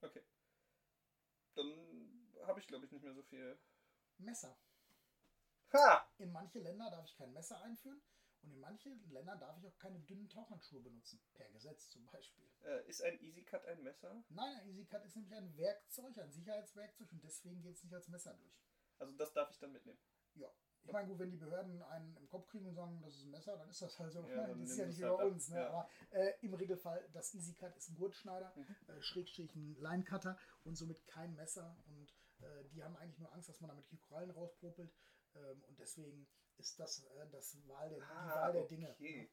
Okay. 0.00 0.22
Dann 1.54 2.34
habe 2.46 2.60
ich, 2.60 2.66
glaube 2.66 2.86
ich, 2.86 2.92
nicht 2.92 3.04
mehr 3.04 3.14
so 3.14 3.22
viel. 3.22 3.58
Messer. 4.16 4.56
Ha! 5.74 6.08
In 6.16 6.32
manche 6.32 6.60
Länder 6.60 6.90
darf 6.90 7.04
ich 7.04 7.14
kein 7.14 7.32
Messer 7.32 7.60
einführen 7.60 8.00
und 8.42 8.52
in 8.52 8.60
manche 8.60 8.88
Länder 9.10 9.36
darf 9.36 9.58
ich 9.58 9.66
auch 9.66 9.76
keine 9.78 10.00
dünnen 10.00 10.30
Tauchhandschuhe 10.30 10.80
benutzen. 10.80 11.20
Per 11.34 11.50
Gesetz 11.50 11.90
zum 11.90 12.06
Beispiel. 12.06 12.48
Äh, 12.62 12.88
ist 12.88 13.02
ein 13.02 13.20
Easy 13.20 13.42
Cut 13.42 13.66
ein 13.66 13.82
Messer? 13.82 14.24
Nein, 14.30 14.56
ein 14.60 14.68
EasyCut 14.70 15.04
ist 15.04 15.16
nämlich 15.16 15.34
ein 15.34 15.54
Werkzeug, 15.56 16.16
ein 16.16 16.32
Sicherheitswerkzeug 16.32 17.12
und 17.12 17.22
deswegen 17.22 17.60
geht 17.60 17.76
es 17.76 17.84
nicht 17.84 17.94
als 17.94 18.08
Messer 18.08 18.34
durch. 18.34 18.54
Also 18.98 19.12
das 19.14 19.32
darf 19.34 19.50
ich 19.50 19.58
dann 19.58 19.72
mitnehmen. 19.72 19.98
Ja. 20.34 20.50
Ich 20.86 20.92
meine, 20.92 21.08
gut, 21.08 21.18
wenn 21.18 21.30
die 21.30 21.36
Behörden 21.38 21.82
einen 21.84 22.14
im 22.16 22.28
Kopf 22.28 22.46
kriegen 22.48 22.66
und 22.66 22.74
sagen, 22.74 23.00
das 23.02 23.14
ist 23.16 23.24
ein 23.24 23.30
Messer, 23.30 23.56
dann 23.56 23.68
ist 23.70 23.80
das 23.80 23.98
halt 23.98 24.12
so. 24.12 24.20
Ja, 24.28 24.46
das 24.46 24.58
ist 24.70 24.76
ja 24.78 24.86
nicht 24.86 25.02
halt 25.02 25.12
über 25.14 25.22
ab. 25.22 25.30
uns. 25.32 25.48
Ne? 25.48 25.56
Ja. 25.56 25.68
Aber 25.68 25.88
äh, 26.10 26.32
im 26.42 26.54
Regelfall, 26.54 27.08
das 27.12 27.34
EasyCut 27.34 27.74
ist 27.76 27.88
ein 27.90 27.96
Gurtschneider, 27.96 28.52
Mhm. 28.54 28.76
äh, 28.88 29.00
Schrägstrich 29.00 29.54
ein 29.54 29.76
Line-Cutter 29.80 30.38
und 30.64 30.76
somit 30.76 31.06
kein 31.06 31.34
Messer. 31.34 31.76
Und 31.86 32.12
äh, 32.42 32.64
die 32.72 32.84
haben 32.84 32.96
eigentlich 32.96 33.18
nur 33.18 33.32
Angst, 33.32 33.48
dass 33.48 33.60
man 33.60 33.68
damit 33.68 33.90
die 33.90 33.98
Korallen 33.98 34.30
rauspopelt. 34.30 34.92
Ähm, 35.34 35.64
und 35.68 35.78
deswegen 35.78 36.26
ist 36.58 36.78
das 36.78 37.02
äh, 37.04 37.26
das 37.32 37.56
Wahl 37.66 37.88
der, 37.88 37.98
die 37.98 38.04
Wahl 38.04 38.52
der 38.52 38.64
Dinge. 38.66 38.88
Ah, 38.90 38.92
okay. 38.92 39.22
Ne? 39.22 39.28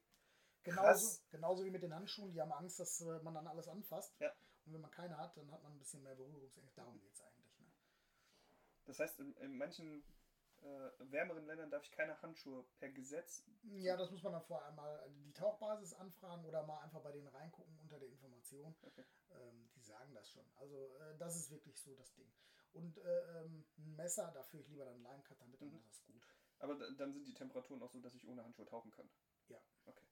Genauso, 0.64 1.20
genauso 1.30 1.64
wie 1.64 1.70
mit 1.70 1.82
den 1.82 1.92
Handschuhen, 1.94 2.32
die 2.32 2.40
haben 2.40 2.52
Angst, 2.52 2.78
dass 2.80 3.00
äh, 3.02 3.18
man 3.22 3.34
dann 3.34 3.46
alles 3.46 3.68
anfasst. 3.68 4.14
Ja. 4.20 4.32
Und 4.64 4.72
wenn 4.74 4.80
man 4.80 4.90
keine 4.92 5.18
hat, 5.18 5.36
dann 5.36 5.50
hat 5.50 5.62
man 5.62 5.72
ein 5.72 5.78
bisschen 5.78 6.02
mehr 6.02 6.14
Berührungsängste. 6.14 6.80
Darum 6.80 6.98
geht 7.00 7.12
es 7.12 7.20
eigentlich. 7.20 7.58
Ne? 7.58 7.66
Das 8.86 8.98
heißt, 9.00 9.18
in, 9.20 9.34
in 9.36 9.56
manchen 9.58 10.04
äh, 10.62 10.90
wärmeren 11.10 11.44
Ländern 11.46 11.70
darf 11.70 11.82
ich 11.84 11.90
keine 11.90 12.20
Handschuhe 12.22 12.64
per 12.78 12.88
Gesetz. 12.90 13.44
Ja, 13.62 13.96
das 13.96 14.10
muss 14.10 14.22
man 14.22 14.32
dann 14.32 14.42
vorher 14.42 14.68
einmal 14.68 15.04
die 15.10 15.32
Tauchbasis 15.32 15.94
anfragen 15.94 16.44
oder 16.44 16.64
mal 16.66 16.80
einfach 16.80 17.00
bei 17.00 17.12
denen 17.12 17.28
reingucken 17.28 17.78
unter 17.82 17.98
der 17.98 18.08
Information. 18.08 18.74
Okay. 18.82 19.04
Ähm, 19.30 19.68
die 19.74 19.80
sagen 19.82 20.14
das 20.14 20.30
schon. 20.30 20.44
Also 20.56 20.94
äh, 20.98 21.16
das 21.18 21.36
ist 21.36 21.50
wirklich 21.50 21.78
so 21.80 21.94
das 21.96 22.12
Ding. 22.14 22.32
Und 22.72 22.96
äh, 22.98 23.40
ähm, 23.42 23.64
ein 23.78 23.96
Messer, 23.96 24.30
da 24.32 24.42
führe 24.42 24.62
ich 24.62 24.68
lieber 24.68 24.84
dann 24.84 24.94
einen 24.94 25.02
Line-Cutter 25.04 25.46
mit, 25.46 25.60
Mhm. 25.60 25.68
und 25.68 25.74
das 25.74 25.86
ist 25.90 26.04
gut. 26.06 26.26
Aber 26.58 26.74
da, 26.76 26.88
dann 26.96 27.12
sind 27.12 27.26
die 27.26 27.34
Temperaturen 27.34 27.82
auch 27.82 27.90
so, 27.90 28.00
dass 28.00 28.14
ich 28.14 28.26
ohne 28.26 28.44
Handschuhe 28.44 28.64
tauchen 28.66 28.90
kann. 28.90 29.10
Ja. 29.48 29.58
Okay. 29.84 30.06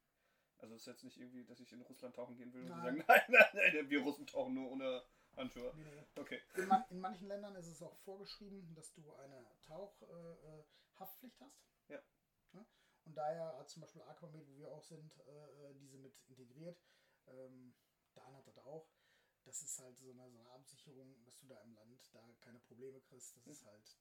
Also 0.58 0.74
es 0.74 0.82
ist 0.82 0.86
jetzt 0.88 1.04
nicht 1.04 1.16
irgendwie, 1.16 1.44
dass 1.44 1.60
ich 1.60 1.72
in 1.72 1.80
Russland 1.80 2.14
tauchen 2.16 2.36
gehen 2.36 2.52
will 2.52 2.62
und 2.62 2.68
Nein. 2.68 2.96
die 2.96 3.02
sagen, 3.02 3.04
nein, 3.08 3.22
nein, 3.54 3.72
nein, 3.74 3.88
wir 3.90 4.02
Russen 4.02 4.26
tauchen 4.26 4.54
nur 4.54 4.70
ohne 4.70 5.02
Handschuhe. 5.36 5.72
Nee, 5.76 5.84
nee. 5.84 6.06
Okay. 6.20 6.40
In, 6.56 6.68
man, 6.68 6.84
in 6.90 7.00
manchen 7.00 7.28
Ländern 7.28 7.54
ist 7.56 7.66
es 7.66 7.82
auch 7.82 7.96
vorgeschrieben, 7.98 8.74
dass 8.74 8.92
du 8.92 9.14
eine 9.14 9.46
Tauchhaftpflicht 9.62 10.44
äh, 10.44 10.64
Haftpflicht 10.98 11.40
hast. 11.40 11.62
Ja. 11.88 12.00
Ja? 12.52 12.66
Und 13.04 13.14
daher 13.14 13.56
hat 13.58 13.70
zum 13.70 13.82
Beispiel 13.82 14.02
Aquamed, 14.02 14.46
wo 14.48 14.58
wir 14.58 14.70
auch 14.70 14.82
sind, 14.82 15.18
äh, 15.20 15.74
diese 15.74 15.98
mit 15.98 16.18
integriert. 16.28 16.78
Ähm, 17.26 17.74
Dan 18.14 18.34
hat 18.36 18.46
das 18.46 18.58
auch. 18.58 18.90
Das 19.44 19.62
ist 19.62 19.78
halt 19.78 19.96
so 19.98 20.10
eine, 20.10 20.30
so 20.30 20.38
eine 20.38 20.50
Absicherung, 20.50 21.22
dass 21.24 21.38
du 21.38 21.46
da 21.46 21.60
im 21.62 21.74
Land 21.74 22.14
da 22.14 22.20
keine 22.40 22.60
Probleme 22.60 23.00
kriegst. 23.00 23.36
Das 23.36 23.46
ist 23.46 23.64
halt. 23.64 23.98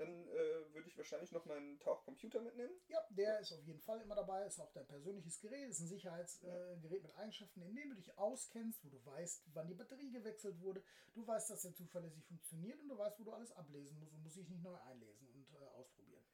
Dann 0.00 0.26
äh, 0.28 0.72
würde 0.72 0.88
ich 0.88 0.96
wahrscheinlich 0.96 1.30
noch 1.30 1.44
meinen 1.44 1.78
Tauchcomputer 1.78 2.40
mitnehmen. 2.40 2.72
Ja, 2.88 3.06
der 3.10 3.38
ist 3.40 3.52
auf 3.52 3.62
jeden 3.66 3.80
Fall 3.80 4.00
immer 4.00 4.14
dabei, 4.14 4.46
ist 4.46 4.58
auch 4.58 4.72
dein 4.72 4.86
persönliches 4.86 5.38
Gerät, 5.40 5.68
ist 5.68 5.80
ein 5.80 5.88
Sicherheitsgerät 5.88 7.02
äh, 7.02 7.02
mit 7.02 7.14
Eigenschaften, 7.16 7.60
in 7.60 7.74
denen 7.74 7.90
du 7.90 7.96
dich 7.96 8.16
auskennst, 8.16 8.82
wo 8.82 8.88
du 8.88 9.04
weißt, 9.04 9.44
wann 9.52 9.68
die 9.68 9.74
Batterie 9.74 10.10
gewechselt 10.10 10.58
wurde, 10.58 10.82
du 11.12 11.26
weißt, 11.26 11.50
dass 11.50 11.60
der 11.60 11.74
zuverlässig 11.74 12.24
funktioniert 12.24 12.80
und 12.80 12.88
du 12.88 12.96
weißt, 12.96 13.20
wo 13.20 13.24
du 13.24 13.32
alles 13.32 13.52
ablesen 13.52 13.98
musst 13.98 14.14
und 14.14 14.22
musst 14.22 14.36
dich 14.36 14.48
nicht 14.48 14.62
neu 14.62 14.74
einlesen 14.74 15.28
und 15.28 15.52
äh, 15.52 15.66
ausprobieren. 15.66 16.24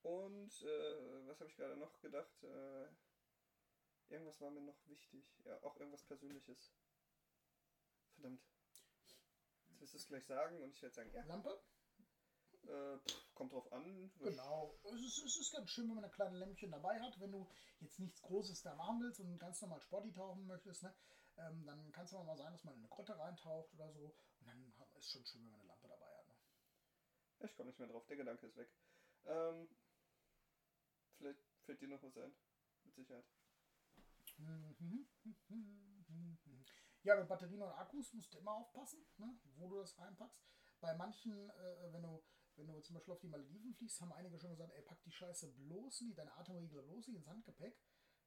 Und 0.00 0.62
äh, 0.62 1.26
was 1.28 1.40
habe 1.40 1.50
ich 1.50 1.56
gerade 1.56 1.76
noch 1.76 2.00
gedacht? 2.00 2.42
Äh, 2.42 2.86
irgendwas 4.08 4.40
war 4.40 4.50
mir 4.50 4.62
noch 4.62 4.86
wichtig. 4.86 5.26
Ja, 5.44 5.62
auch 5.62 5.76
irgendwas 5.76 6.04
Persönliches. 6.04 6.72
Verdammt. 8.14 8.42
Jetzt 9.68 9.82
wirst 9.82 9.92
du 9.92 9.98
es 9.98 10.06
gleich 10.06 10.24
sagen 10.24 10.62
und 10.62 10.70
ich 10.70 10.80
werde 10.80 10.94
sagen, 10.94 11.10
ja. 11.12 11.22
Lampe? 11.26 11.60
Äh, 12.66 12.98
pff, 12.98 13.34
kommt 13.34 13.52
drauf 13.52 13.70
an. 13.72 14.10
Genau. 14.18 14.74
Es 14.84 15.00
ist, 15.00 15.18
es 15.24 15.36
ist 15.36 15.52
ganz 15.52 15.70
schön, 15.70 15.88
wenn 15.88 15.96
man 15.96 16.04
ein 16.04 16.10
kleines 16.10 16.38
Lämpchen 16.38 16.70
dabei 16.70 17.00
hat. 17.00 17.18
Wenn 17.20 17.32
du 17.32 17.48
jetzt 17.80 17.98
nichts 17.98 18.22
Großes 18.22 18.62
da 18.62 18.74
machen 18.74 19.00
willst 19.00 19.20
und 19.20 19.38
ganz 19.38 19.60
normal 19.60 19.80
Sporty 19.80 20.12
tauchen 20.12 20.46
möchtest, 20.46 20.82
ne, 20.82 20.94
ähm, 21.36 21.64
dann 21.66 21.92
kann 21.92 22.04
es 22.04 22.14
aber 22.14 22.24
mal 22.24 22.36
sein, 22.36 22.52
dass 22.52 22.64
man 22.64 22.74
in 22.74 22.80
eine 22.80 22.88
Grotte 22.88 23.18
reintaucht 23.18 23.72
oder 23.74 23.90
so. 23.92 24.16
Und 24.40 24.46
dann 24.46 24.72
ist 24.94 25.06
es 25.06 25.10
schon 25.10 25.24
schön, 25.24 25.42
wenn 25.44 25.50
man 25.50 25.60
eine 25.60 25.68
Lampe 25.68 25.88
dabei 25.88 26.16
hat. 26.16 26.28
Ne? 26.28 26.34
Ich 27.40 27.54
komme 27.54 27.68
nicht 27.68 27.78
mehr 27.78 27.88
drauf. 27.88 28.06
Der 28.06 28.16
Gedanke 28.16 28.46
ist 28.46 28.56
weg. 28.56 28.70
Ähm, 29.26 29.68
vielleicht 31.16 31.40
fällt 31.64 31.80
dir 31.80 31.88
noch 31.88 32.02
was 32.02 32.16
ein. 32.16 32.34
Mit 32.84 32.94
Sicherheit. 32.94 33.26
Ja, 37.02 37.16
mit 37.16 37.28
Batterien 37.28 37.62
und 37.62 37.68
Akkus 37.68 38.12
musst 38.14 38.32
du 38.32 38.38
immer 38.38 38.52
aufpassen, 38.52 39.04
ne, 39.18 39.38
wo 39.56 39.68
du 39.68 39.76
das 39.76 39.98
reinpackst. 39.98 40.42
Bei 40.80 40.94
manchen, 40.94 41.50
äh, 41.50 41.92
wenn 41.92 42.02
du 42.02 42.24
wenn 42.56 42.66
du 42.66 42.80
zum 42.80 42.94
Beispiel 42.94 43.12
auf 43.12 43.20
die 43.20 43.28
Malediven 43.28 43.74
fliegst, 43.74 44.00
haben 44.00 44.12
einige 44.12 44.38
schon 44.38 44.50
gesagt, 44.50 44.72
ey, 44.74 44.82
pack 44.82 45.02
die 45.02 45.10
Scheiße 45.10 45.48
bloß 45.52 46.02
nicht, 46.02 46.18
deine 46.18 46.32
Atemregler 46.36 46.82
bloß 46.82 47.08
nicht 47.08 47.16
ins 47.16 47.26
Handgepäck. 47.26 47.78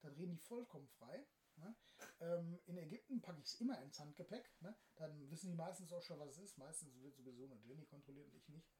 Dann 0.01 0.13
reden 0.13 0.33
die 0.33 0.39
vollkommen 0.39 0.87
frei. 0.89 1.25
Ne? 1.57 1.75
Ähm, 2.19 2.59
in 2.65 2.77
Ägypten 2.77 3.21
packe 3.21 3.39
ich 3.39 3.47
es 3.47 3.55
immer 3.55 3.81
ins 3.81 3.99
Handgepäck. 3.99 4.53
Ne? 4.61 4.75
Dann 4.95 5.29
wissen 5.31 5.49
die 5.49 5.55
meistens 5.55 5.91
auch 5.91 6.03
schon, 6.03 6.19
was 6.19 6.37
es 6.37 6.37
ist. 6.37 6.57
Meistens 6.57 6.95
wird 7.01 7.15
sowieso 7.15 7.45
eine 7.45 7.55
Jenny 7.55 7.85
kontrolliert 7.85 8.27
und 8.27 8.35
ich 8.35 8.47
nicht. 8.49 8.67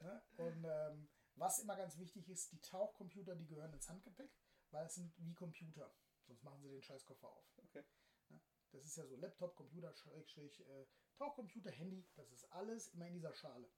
ne? 0.00 0.22
Und 0.36 0.64
ähm, 0.64 1.08
was 1.36 1.58
immer 1.60 1.76
ganz 1.76 1.96
wichtig 1.98 2.28
ist, 2.28 2.52
die 2.52 2.60
Tauchcomputer, 2.60 3.34
die 3.34 3.46
gehören 3.46 3.72
ins 3.72 3.88
Handgepäck, 3.88 4.30
weil 4.70 4.84
es 4.86 4.96
sind 4.96 5.14
wie 5.18 5.32
Computer. 5.32 5.94
Sonst 6.26 6.42
machen 6.44 6.60
sie 6.60 6.68
den 6.68 6.82
Scheißkoffer 6.82 7.28
auf. 7.28 7.58
Okay. 7.58 7.82
Ne? 8.28 8.40
Das 8.72 8.84
ist 8.84 8.96
ja 8.96 9.06
so 9.06 9.16
Laptop, 9.16 9.56
Computer, 9.56 9.94
Schrägstrich, 9.94 10.60
äh, 10.60 10.86
Tauchcomputer, 11.20 11.70
Handy, 11.70 12.02
das 12.16 12.32
ist 12.32 12.50
alles 12.50 12.88
immer 12.94 13.06
in 13.06 13.12
dieser 13.12 13.34
Schale. 13.34 13.68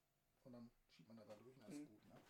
Und 0.45 0.53
dann 0.53 0.69
schiebt 0.95 1.09
man 1.09 1.17
da, 1.17 1.25
da 1.25 1.35
durch 1.35 1.57
und 1.57 1.65
alles 1.65 1.77
Mhm. 1.77 1.87
gut. 1.89 2.05
Ne? 2.05 2.21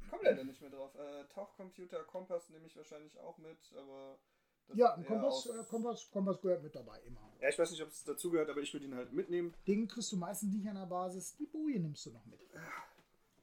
Ich 0.00 0.10
komme 0.10 0.24
leider 0.24 0.42
nicht 0.44 0.60
mehr 0.60 0.70
drauf. 0.70 0.92
Äh, 0.96 1.24
Tauchcomputer, 1.28 2.02
Kompass 2.02 2.50
nehme 2.50 2.66
ich 2.66 2.76
wahrscheinlich 2.76 3.16
auch 3.20 3.38
mit, 3.38 3.72
aber. 3.76 4.18
das 4.66 4.76
Ja, 4.76 4.94
ein 4.94 5.06
Kompass, 5.06 5.46
äh, 5.46 5.64
Kompass, 5.70 6.10
Kompass 6.10 6.40
gehört 6.40 6.64
mit 6.64 6.74
dabei, 6.74 7.00
immer. 7.02 7.32
Ja, 7.40 7.48
ich 7.48 7.56
weiß 7.58 7.70
nicht, 7.70 7.82
ob 7.82 7.90
es 7.90 8.02
dazugehört, 8.02 8.50
aber 8.50 8.60
ich 8.60 8.72
würde 8.72 8.86
ihn 8.86 8.96
halt 8.96 9.12
mitnehmen. 9.12 9.54
Den 9.68 9.86
kriegst 9.86 10.10
du 10.10 10.16
meistens 10.16 10.52
nicht 10.52 10.66
an 10.68 10.74
der 10.74 10.86
Basis. 10.86 11.36
Die 11.36 11.46
Boje 11.46 11.78
nimmst 11.78 12.04
du 12.06 12.10
noch 12.10 12.24
mit. 12.26 12.40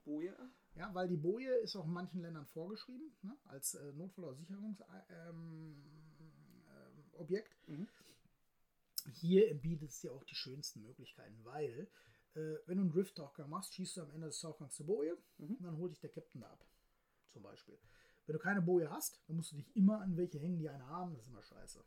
Boje? 0.04 0.36
Ja, 0.76 0.94
weil 0.94 1.08
die 1.08 1.18
Boje 1.18 1.54
ist 1.60 1.76
auch 1.78 1.86
in 1.86 1.94
manchen 1.94 2.22
Ländern 2.22 2.46
vorgeschrieben, 2.48 3.16
ne, 3.22 3.38
als 3.46 3.76
äh, 3.76 3.94
Notfall- 3.94 4.26
oder 4.26 4.36
Sicherungsobjekt. 4.36 5.10
Ähm, 5.10 5.26
ähm, 5.30 6.09
Objekt. 7.20 7.56
Mhm. 7.68 7.88
Hier 9.14 9.54
bietet 9.56 9.90
es 9.90 10.02
dir 10.02 10.12
auch 10.12 10.24
die 10.24 10.36
schönsten 10.36 10.82
Möglichkeiten, 10.84 11.44
weil, 11.44 11.88
äh, 12.36 12.56
wenn 12.66 12.78
du 12.78 12.84
einen 12.84 12.92
Drift-Tauchgang 12.92 13.50
machst, 13.50 13.74
schießt 13.74 13.98
du 13.98 14.02
am 14.02 14.12
Ende 14.12 14.28
des 14.28 14.40
Tauchgangs 14.40 14.80
eine 14.80 14.88
Boje 14.88 15.18
Mhm. 15.38 15.56
und 15.56 15.64
dann 15.64 15.78
holt 15.78 15.92
dich 15.94 16.00
der 16.00 16.12
Captain 16.12 16.42
da 16.42 16.48
ab. 16.52 16.66
Zum 17.28 17.44
Beispiel. 17.44 17.80
Wenn 18.26 18.34
du 18.34 18.40
keine 18.40 18.62
Boje 18.62 18.90
hast, 18.90 19.22
dann 19.28 19.38
musst 19.38 19.52
du 19.52 19.56
dich 19.56 19.76
immer 19.76 20.02
an 20.02 20.16
welche 20.18 20.40
hängen, 20.40 20.60
die 20.60 20.70
eine 20.70 20.86
haben. 20.88 21.14
Das 21.14 21.24
ist 21.24 21.30
immer 21.30 21.42
scheiße. 21.42 21.84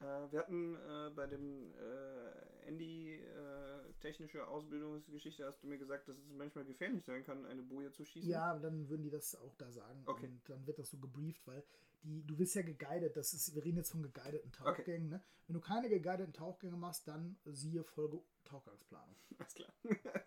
Äh, 0.00 0.30
wir 0.30 0.40
hatten 0.40 0.74
äh, 0.76 1.10
bei 1.14 1.26
dem 1.26 1.72
äh, 1.74 2.66
Andy 2.68 3.14
äh, 3.14 3.92
technische 4.00 4.46
Ausbildungsgeschichte, 4.46 5.46
hast 5.46 5.62
du 5.62 5.68
mir 5.68 5.78
gesagt, 5.78 6.08
dass 6.08 6.18
es 6.18 6.32
manchmal 6.32 6.64
gefährlich 6.64 7.04
sein 7.04 7.24
kann, 7.24 7.46
eine 7.46 7.62
Boje 7.62 7.92
zu 7.92 8.04
schießen. 8.04 8.28
Ja, 8.28 8.58
dann 8.58 8.88
würden 8.88 9.02
die 9.02 9.10
das 9.10 9.34
auch 9.36 9.54
da 9.56 9.70
sagen. 9.70 10.02
Okay. 10.06 10.26
Und 10.26 10.48
dann 10.48 10.66
wird 10.66 10.78
das 10.78 10.90
so 10.90 10.98
gebrieft, 10.98 11.46
weil 11.46 11.64
die, 12.02 12.24
du 12.26 12.38
wirst 12.38 12.54
ja 12.54 12.62
geguided. 12.62 13.16
Das 13.16 13.32
ist, 13.32 13.54
wir 13.54 13.64
reden 13.64 13.78
jetzt 13.78 13.90
von 13.90 14.02
geguideten 14.02 14.52
Tauchgängen. 14.52 15.08
Ne? 15.08 15.22
Wenn 15.46 15.54
du 15.54 15.60
keine 15.60 15.88
geguideten 15.88 16.32
Tauchgänge 16.32 16.76
machst, 16.76 17.08
dann 17.08 17.38
siehe 17.44 17.84
Folge 17.84 18.20
Tauchgangsplanung. 18.44 19.16
Alles 19.38 19.54
klar. 19.54 19.72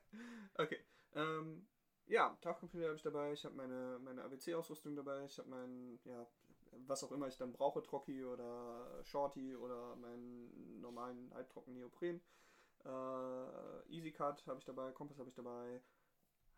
okay. 0.55 0.79
Ähm, 1.13 1.67
ja, 2.07 2.35
Tauchcomputer 2.41 2.85
habe 2.85 2.95
ich 2.95 3.03
dabei, 3.03 3.33
ich 3.33 3.45
habe 3.45 3.55
meine, 3.55 3.99
meine 3.99 4.23
ABC-Ausrüstung 4.23 4.95
dabei, 4.95 5.25
ich 5.25 5.37
habe 5.37 5.49
mein, 5.49 5.99
ja, 6.05 6.27
was 6.71 7.03
auch 7.03 7.11
immer 7.11 7.27
ich 7.27 7.37
dann 7.37 7.53
brauche, 7.53 7.81
Trocki 7.81 8.23
oder 8.23 9.03
Shorty 9.03 9.55
oder 9.55 9.95
meinen 9.95 10.79
normalen 10.81 11.33
halbtrocken 11.33 11.73
Neopren. 11.73 12.21
Äh, 12.85 13.95
EasyCut 13.95 14.45
habe 14.47 14.59
ich 14.59 14.65
dabei, 14.65 14.91
Kompass 14.91 15.19
habe 15.19 15.29
ich 15.29 15.35
dabei, 15.35 15.81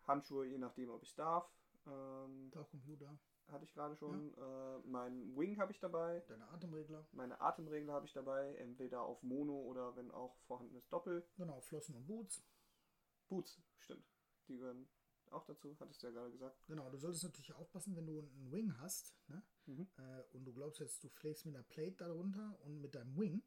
Handschuhe, 0.06 0.46
je 0.46 0.58
nachdem, 0.58 0.90
ob 0.90 1.02
ich 1.02 1.14
darf. 1.14 1.50
Ähm, 1.86 2.50
Tauchcomputer, 2.52 3.18
hatte 3.48 3.64
ich 3.64 3.74
gerade 3.74 3.96
schon. 3.96 4.32
Äh, 4.34 4.78
mein 4.84 5.36
Wing 5.36 5.58
habe 5.58 5.72
ich 5.72 5.80
dabei. 5.80 6.22
deine 6.28 6.48
Atemregler, 6.48 7.06
Meine 7.12 7.40
Atemregler 7.40 7.92
habe 7.92 8.06
ich 8.06 8.12
dabei, 8.12 8.54
entweder 8.56 9.02
auf 9.02 9.22
Mono 9.22 9.60
oder 9.62 9.96
wenn 9.96 10.10
auch 10.10 10.36
vorhandenes 10.46 10.88
Doppel. 10.88 11.26
genau, 11.36 11.60
Flossen 11.60 11.96
und 11.96 12.06
Boots. 12.06 12.44
Boots, 13.28 13.60
stimmt. 13.78 14.06
Die 14.48 14.56
gehören 14.56 14.88
auch 15.32 15.44
dazu, 15.44 15.76
hattest 15.78 16.02
du 16.02 16.06
ja 16.06 16.12
gerade 16.12 16.30
gesagt. 16.30 16.66
Genau, 16.66 16.90
du 16.90 16.98
solltest 16.98 17.24
natürlich 17.24 17.52
aufpassen, 17.54 17.96
wenn 17.96 18.06
du 18.06 18.18
einen 18.18 18.52
Wing 18.52 18.76
hast 18.78 19.14
ne? 19.28 19.42
Mhm. 19.66 19.88
äh, 19.96 20.22
und 20.32 20.44
du 20.44 20.52
glaubst 20.52 20.80
jetzt, 20.80 21.02
du 21.02 21.08
fliegst 21.08 21.46
mit 21.46 21.54
einer 21.54 21.64
Plate 21.64 21.96
darunter 21.96 22.58
und 22.62 22.80
mit 22.80 22.94
deinem 22.94 23.16
Wing 23.18 23.42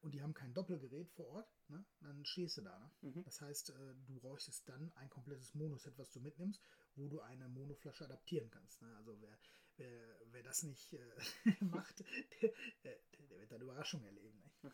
und 0.00 0.12
die 0.12 0.22
haben 0.22 0.34
kein 0.34 0.52
Doppelgerät 0.52 1.10
vor 1.10 1.26
Ort, 1.28 1.48
ne? 1.68 1.84
dann 2.00 2.24
stehst 2.26 2.58
du 2.58 2.62
da. 2.62 2.78
Ne? 2.78 3.10
Mhm. 3.10 3.24
Das 3.24 3.40
heißt, 3.40 3.70
äh, 3.70 3.94
du 4.06 4.20
bräuchtest 4.20 4.68
dann 4.68 4.92
ein 4.96 5.08
komplettes 5.08 5.54
Monoset, 5.54 5.96
was 5.96 6.10
du 6.10 6.20
mitnimmst, 6.20 6.62
wo 6.94 7.08
du 7.08 7.20
eine 7.20 7.48
Monoflasche 7.48 8.04
adaptieren 8.04 8.50
kannst. 8.50 8.82
Ne? 8.82 8.94
Also 8.96 9.18
wer, 9.20 9.38
wer, 9.76 10.20
wer 10.26 10.42
das 10.42 10.62
nicht 10.62 10.92
äh, 10.92 11.16
macht, 11.64 12.00
der, 12.42 12.52
der, 12.84 12.98
der 13.18 13.30
wird 13.30 13.52
dann 13.52 13.62
Überraschung 13.62 14.04
erleben. 14.04 14.42
Ne? 14.62 14.72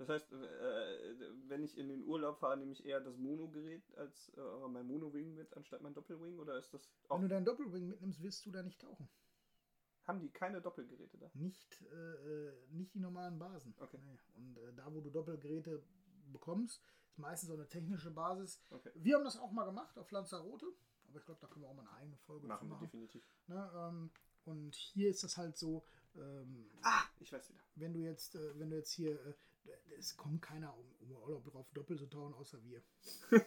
Das 0.00 0.08
heißt, 0.08 0.32
äh, 0.32 1.30
wenn 1.46 1.62
ich 1.62 1.76
in 1.76 1.88
den 1.88 2.02
Urlaub 2.04 2.38
fahre, 2.38 2.56
nehme 2.56 2.72
ich 2.72 2.86
eher 2.86 3.00
das 3.00 3.18
Mono-Gerät 3.18 3.82
als 3.98 4.30
äh, 4.30 4.68
mein 4.68 4.86
Mono-Wing 4.86 5.34
mit, 5.34 5.54
anstatt 5.54 5.82
mein 5.82 5.92
Doppelwing? 5.92 6.38
Oder 6.38 6.56
ist 6.58 6.72
das 6.72 6.88
auch. 7.08 7.16
Wenn 7.16 7.28
du 7.28 7.34
deinen 7.34 7.44
Doppelwing 7.44 7.86
mitnimmst, 7.86 8.22
wirst 8.22 8.46
du 8.46 8.50
da 8.50 8.62
nicht 8.62 8.80
tauchen. 8.80 9.10
Haben 10.04 10.20
die 10.20 10.30
keine 10.30 10.62
Doppelgeräte 10.62 11.18
da? 11.18 11.30
Nicht, 11.34 11.82
äh, 11.92 12.48
äh, 12.48 12.52
nicht 12.70 12.94
die 12.94 12.98
normalen 12.98 13.38
Basen. 13.38 13.74
Okay. 13.78 13.98
Nee. 14.02 14.18
Und 14.36 14.56
äh, 14.56 14.72
da, 14.74 14.92
wo 14.94 15.02
du 15.02 15.10
Doppelgeräte 15.10 15.82
bekommst, 16.32 16.80
ist 17.10 17.18
meistens 17.18 17.48
so 17.48 17.54
eine 17.54 17.68
technische 17.68 18.10
Basis. 18.10 18.58
Okay. 18.70 18.90
Wir 18.94 19.16
haben 19.16 19.24
das 19.24 19.36
auch 19.38 19.52
mal 19.52 19.66
gemacht 19.66 19.98
auf 19.98 20.10
Lanzarote, 20.10 20.64
aber 21.08 21.18
ich 21.18 21.26
glaube, 21.26 21.40
da 21.42 21.46
können 21.46 21.62
wir 21.64 21.68
auch 21.68 21.74
mal 21.74 21.82
eine 21.82 21.92
eigene 21.92 22.16
Folge 22.16 22.46
Machen 22.46 22.60
zu 22.60 22.64
wir 22.64 22.74
machen. 22.76 22.86
definitiv. 22.86 23.22
Ne, 23.48 23.70
ähm, 23.74 24.10
und 24.46 24.74
hier 24.74 25.10
ist 25.10 25.22
das 25.22 25.36
halt 25.36 25.58
so, 25.58 25.84
ähm, 26.16 26.70
Ah, 26.80 27.02
ich 27.20 27.30
weiß 27.30 27.50
wieder. 27.50 27.60
wenn 27.74 27.92
du 27.92 28.00
jetzt, 28.00 28.34
äh, 28.34 28.58
wenn 28.58 28.70
du 28.70 28.76
jetzt 28.76 28.92
hier, 28.92 29.12
äh, 29.26 29.34
es 29.98 30.16
kommt 30.16 30.42
keiner 30.42 30.74
um, 30.76 30.84
um 31.00 31.16
Urlaub 31.22 31.44
drauf, 31.44 31.66
doppelt 31.74 31.98
zu 31.98 32.06
tauchen, 32.06 32.34
außer 32.34 32.58
wir. 32.64 32.82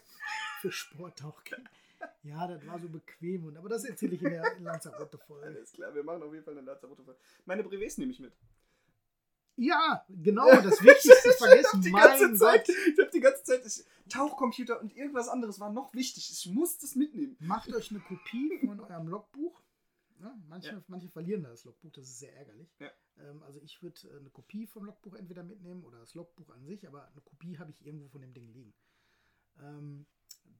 Für 0.62 0.72
Sporttauchgang. 0.72 1.68
Ja, 2.24 2.48
das 2.48 2.66
war 2.68 2.80
so 2.80 2.90
bequem. 2.90 3.46
Und, 3.46 3.58
aber 3.58 3.70
das 3.70 3.84
erzähle 3.84 4.16
ich 4.16 4.22
in 4.22 4.30
der 4.30 4.60
Lanzarote-Folge. 4.60 5.46
Alles 5.46 5.72
klar, 5.74 5.94
wir 5.94 6.04
machen 6.04 6.24
auf 6.24 6.34
jeden 6.34 6.46
Fall 6.46 6.58
eine 6.58 6.66
Lanzarote. 6.66 7.04
Meine 7.46 7.64
Brevets 7.64 7.98
nehme 7.98 8.12
ich 8.12 8.20
mit. 8.20 8.34
Ja, 9.56 10.06
genau, 10.10 10.46
das 10.64 10.82
Wichtigste 10.82 11.32
vergessen. 11.34 11.82
die 11.82 11.92
mein 11.92 12.20
ganze 12.20 12.34
Zeit, 12.36 12.68
ich 12.68 13.00
habe 13.00 13.12
die 13.12 13.20
ganze 13.20 13.44
Zeit, 13.44 13.66
ich, 13.66 13.84
Tauchcomputer 14.10 14.82
und 14.82 14.96
irgendwas 14.96 15.28
anderes 15.28 15.60
war 15.60 15.72
noch 15.72 15.94
wichtig. 15.94 16.30
Ich 16.32 16.52
muss 16.52 16.78
das 16.78 16.96
mitnehmen. 16.96 17.38
Macht 17.40 17.74
euch 17.74 17.92
eine 17.92 18.00
Kopie 18.00 18.60
von 18.66 18.80
eurem 18.80 19.08
Logbuch. 19.08 19.62
Ja, 20.24 20.36
manche, 20.48 20.70
Ja. 20.72 20.84
manche 20.88 21.10
verlieren 21.10 21.44
das 21.44 21.66
Logbuch, 21.66 21.92
das 21.92 22.06
ist 22.06 22.20
sehr 22.20 22.36
ärgerlich. 22.36 22.74
Ja. 22.80 22.92
Ähm, 23.18 23.44
also 23.44 23.60
ich 23.62 23.82
würde 23.84 24.08
äh, 24.10 24.18
eine 24.18 24.30
Kopie 24.30 24.66
vom 24.66 24.86
Logbuch 24.86 25.16
entweder 25.16 25.44
mitnehmen 25.44 25.84
oder 25.84 26.00
das 26.00 26.14
Logbuch 26.16 26.50
an 26.50 26.66
sich, 26.66 26.88
aber 26.88 27.08
eine 27.10 27.22
Kopie 27.22 27.58
habe 27.58 27.72
ich 27.72 27.86
irgendwo 27.86 28.08
von 28.08 28.22
dem 28.22 28.34
Ding 28.34 28.48
liegen. 28.52 28.74
Ähm, 29.60 30.06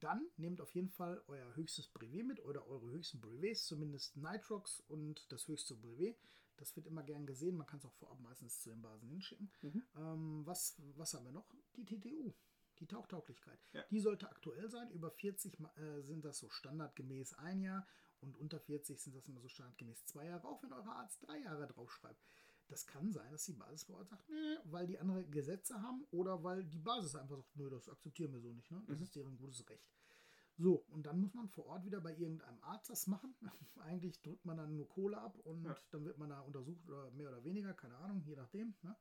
dann 0.00 0.26
nehmt 0.36 0.60
auf 0.60 0.74
jeden 0.74 0.90
Fall 0.90 1.22
euer 1.28 1.54
höchstes 1.56 1.88
Brevet 1.88 2.26
mit 2.26 2.44
oder 2.44 2.66
eure 2.66 2.90
höchsten 2.90 3.20
Brevets, 3.20 3.66
zumindest 3.66 4.16
Nitrox 4.16 4.80
und 4.88 5.30
das 5.32 5.48
höchste 5.48 5.74
Brevet. 5.76 6.18
Das 6.56 6.76
wird 6.76 6.86
immer 6.86 7.02
gern 7.02 7.26
gesehen, 7.26 7.56
man 7.56 7.66
kann 7.66 7.78
es 7.80 7.84
auch 7.84 7.94
vorab 7.94 8.20
meistens 8.20 8.60
zu 8.60 8.70
den 8.70 8.80
Basen 8.82 9.08
hinschicken. 9.08 9.50
Mhm. 9.62 9.82
Ähm, 9.96 10.42
was, 10.46 10.76
was 10.96 11.14
haben 11.14 11.24
wir 11.24 11.32
noch? 11.32 11.52
Die 11.76 11.84
TTU, 11.84 12.32
die 12.78 12.86
Tauchtauglichkeit. 12.86 13.58
Ja. 13.72 13.82
Die 13.90 14.00
sollte 14.00 14.28
aktuell 14.30 14.68
sein. 14.70 14.90
Über 14.92 15.10
40 15.10 15.58
ma- 15.58 15.74
äh, 15.76 16.02
sind 16.02 16.24
das 16.24 16.38
so 16.38 16.48
standardgemäß 16.50 17.34
ein 17.34 17.60
Jahr 17.60 17.86
und 18.24 18.36
unter 18.36 18.58
40 18.60 19.00
sind 19.00 19.14
das 19.14 19.28
immer 19.28 19.40
so 19.40 19.48
standardgemäß 19.48 20.04
zwei 20.06 20.26
Jahre, 20.26 20.46
auch 20.48 20.62
wenn 20.62 20.72
euer 20.72 20.86
Arzt 20.86 21.22
drei 21.26 21.38
Jahre 21.38 21.66
draufschreibt. 21.66 22.20
Das 22.68 22.86
kann 22.86 23.12
sein, 23.12 23.30
dass 23.30 23.44
die 23.44 23.52
Basis 23.52 23.84
vor 23.84 23.98
Ort 23.98 24.08
sagt, 24.08 24.26
nee, 24.30 24.56
weil 24.64 24.86
die 24.86 24.98
andere 24.98 25.24
Gesetze 25.26 25.82
haben 25.82 26.04
oder 26.10 26.42
weil 26.42 26.64
die 26.64 26.78
Basis 26.78 27.14
einfach 27.14 27.36
sagt, 27.36 27.54
nö, 27.56 27.68
das 27.68 27.88
akzeptieren 27.88 28.32
wir 28.32 28.40
so 28.40 28.52
nicht. 28.52 28.70
Ne? 28.70 28.82
Das 28.86 28.98
Mhm. 28.98 29.04
ist 29.04 29.14
deren 29.16 29.36
gutes 29.36 29.68
Recht. 29.68 29.86
So, 30.56 30.76
und 30.88 31.04
dann 31.04 31.20
muss 31.20 31.34
man 31.34 31.48
vor 31.48 31.66
Ort 31.66 31.84
wieder 31.84 32.00
bei 32.00 32.16
irgendeinem 32.16 32.62
Arzt 32.62 32.88
das 32.88 33.06
machen. 33.06 33.34
Eigentlich 33.76 34.22
drückt 34.22 34.44
man 34.46 34.56
dann 34.56 34.76
nur 34.76 34.88
Kohle 34.88 35.18
ab 35.18 35.36
und 35.40 35.64
Ja. 35.64 35.76
dann 35.90 36.04
wird 36.04 36.16
man 36.16 36.30
da 36.30 36.40
untersucht 36.40 36.88
oder 36.88 37.10
mehr 37.10 37.28
oder 37.28 37.44
weniger, 37.44 37.74
keine 37.74 37.96
Ahnung, 37.98 38.22
je 38.22 38.36
nachdem. 38.36 38.74
Ne? 38.82 38.96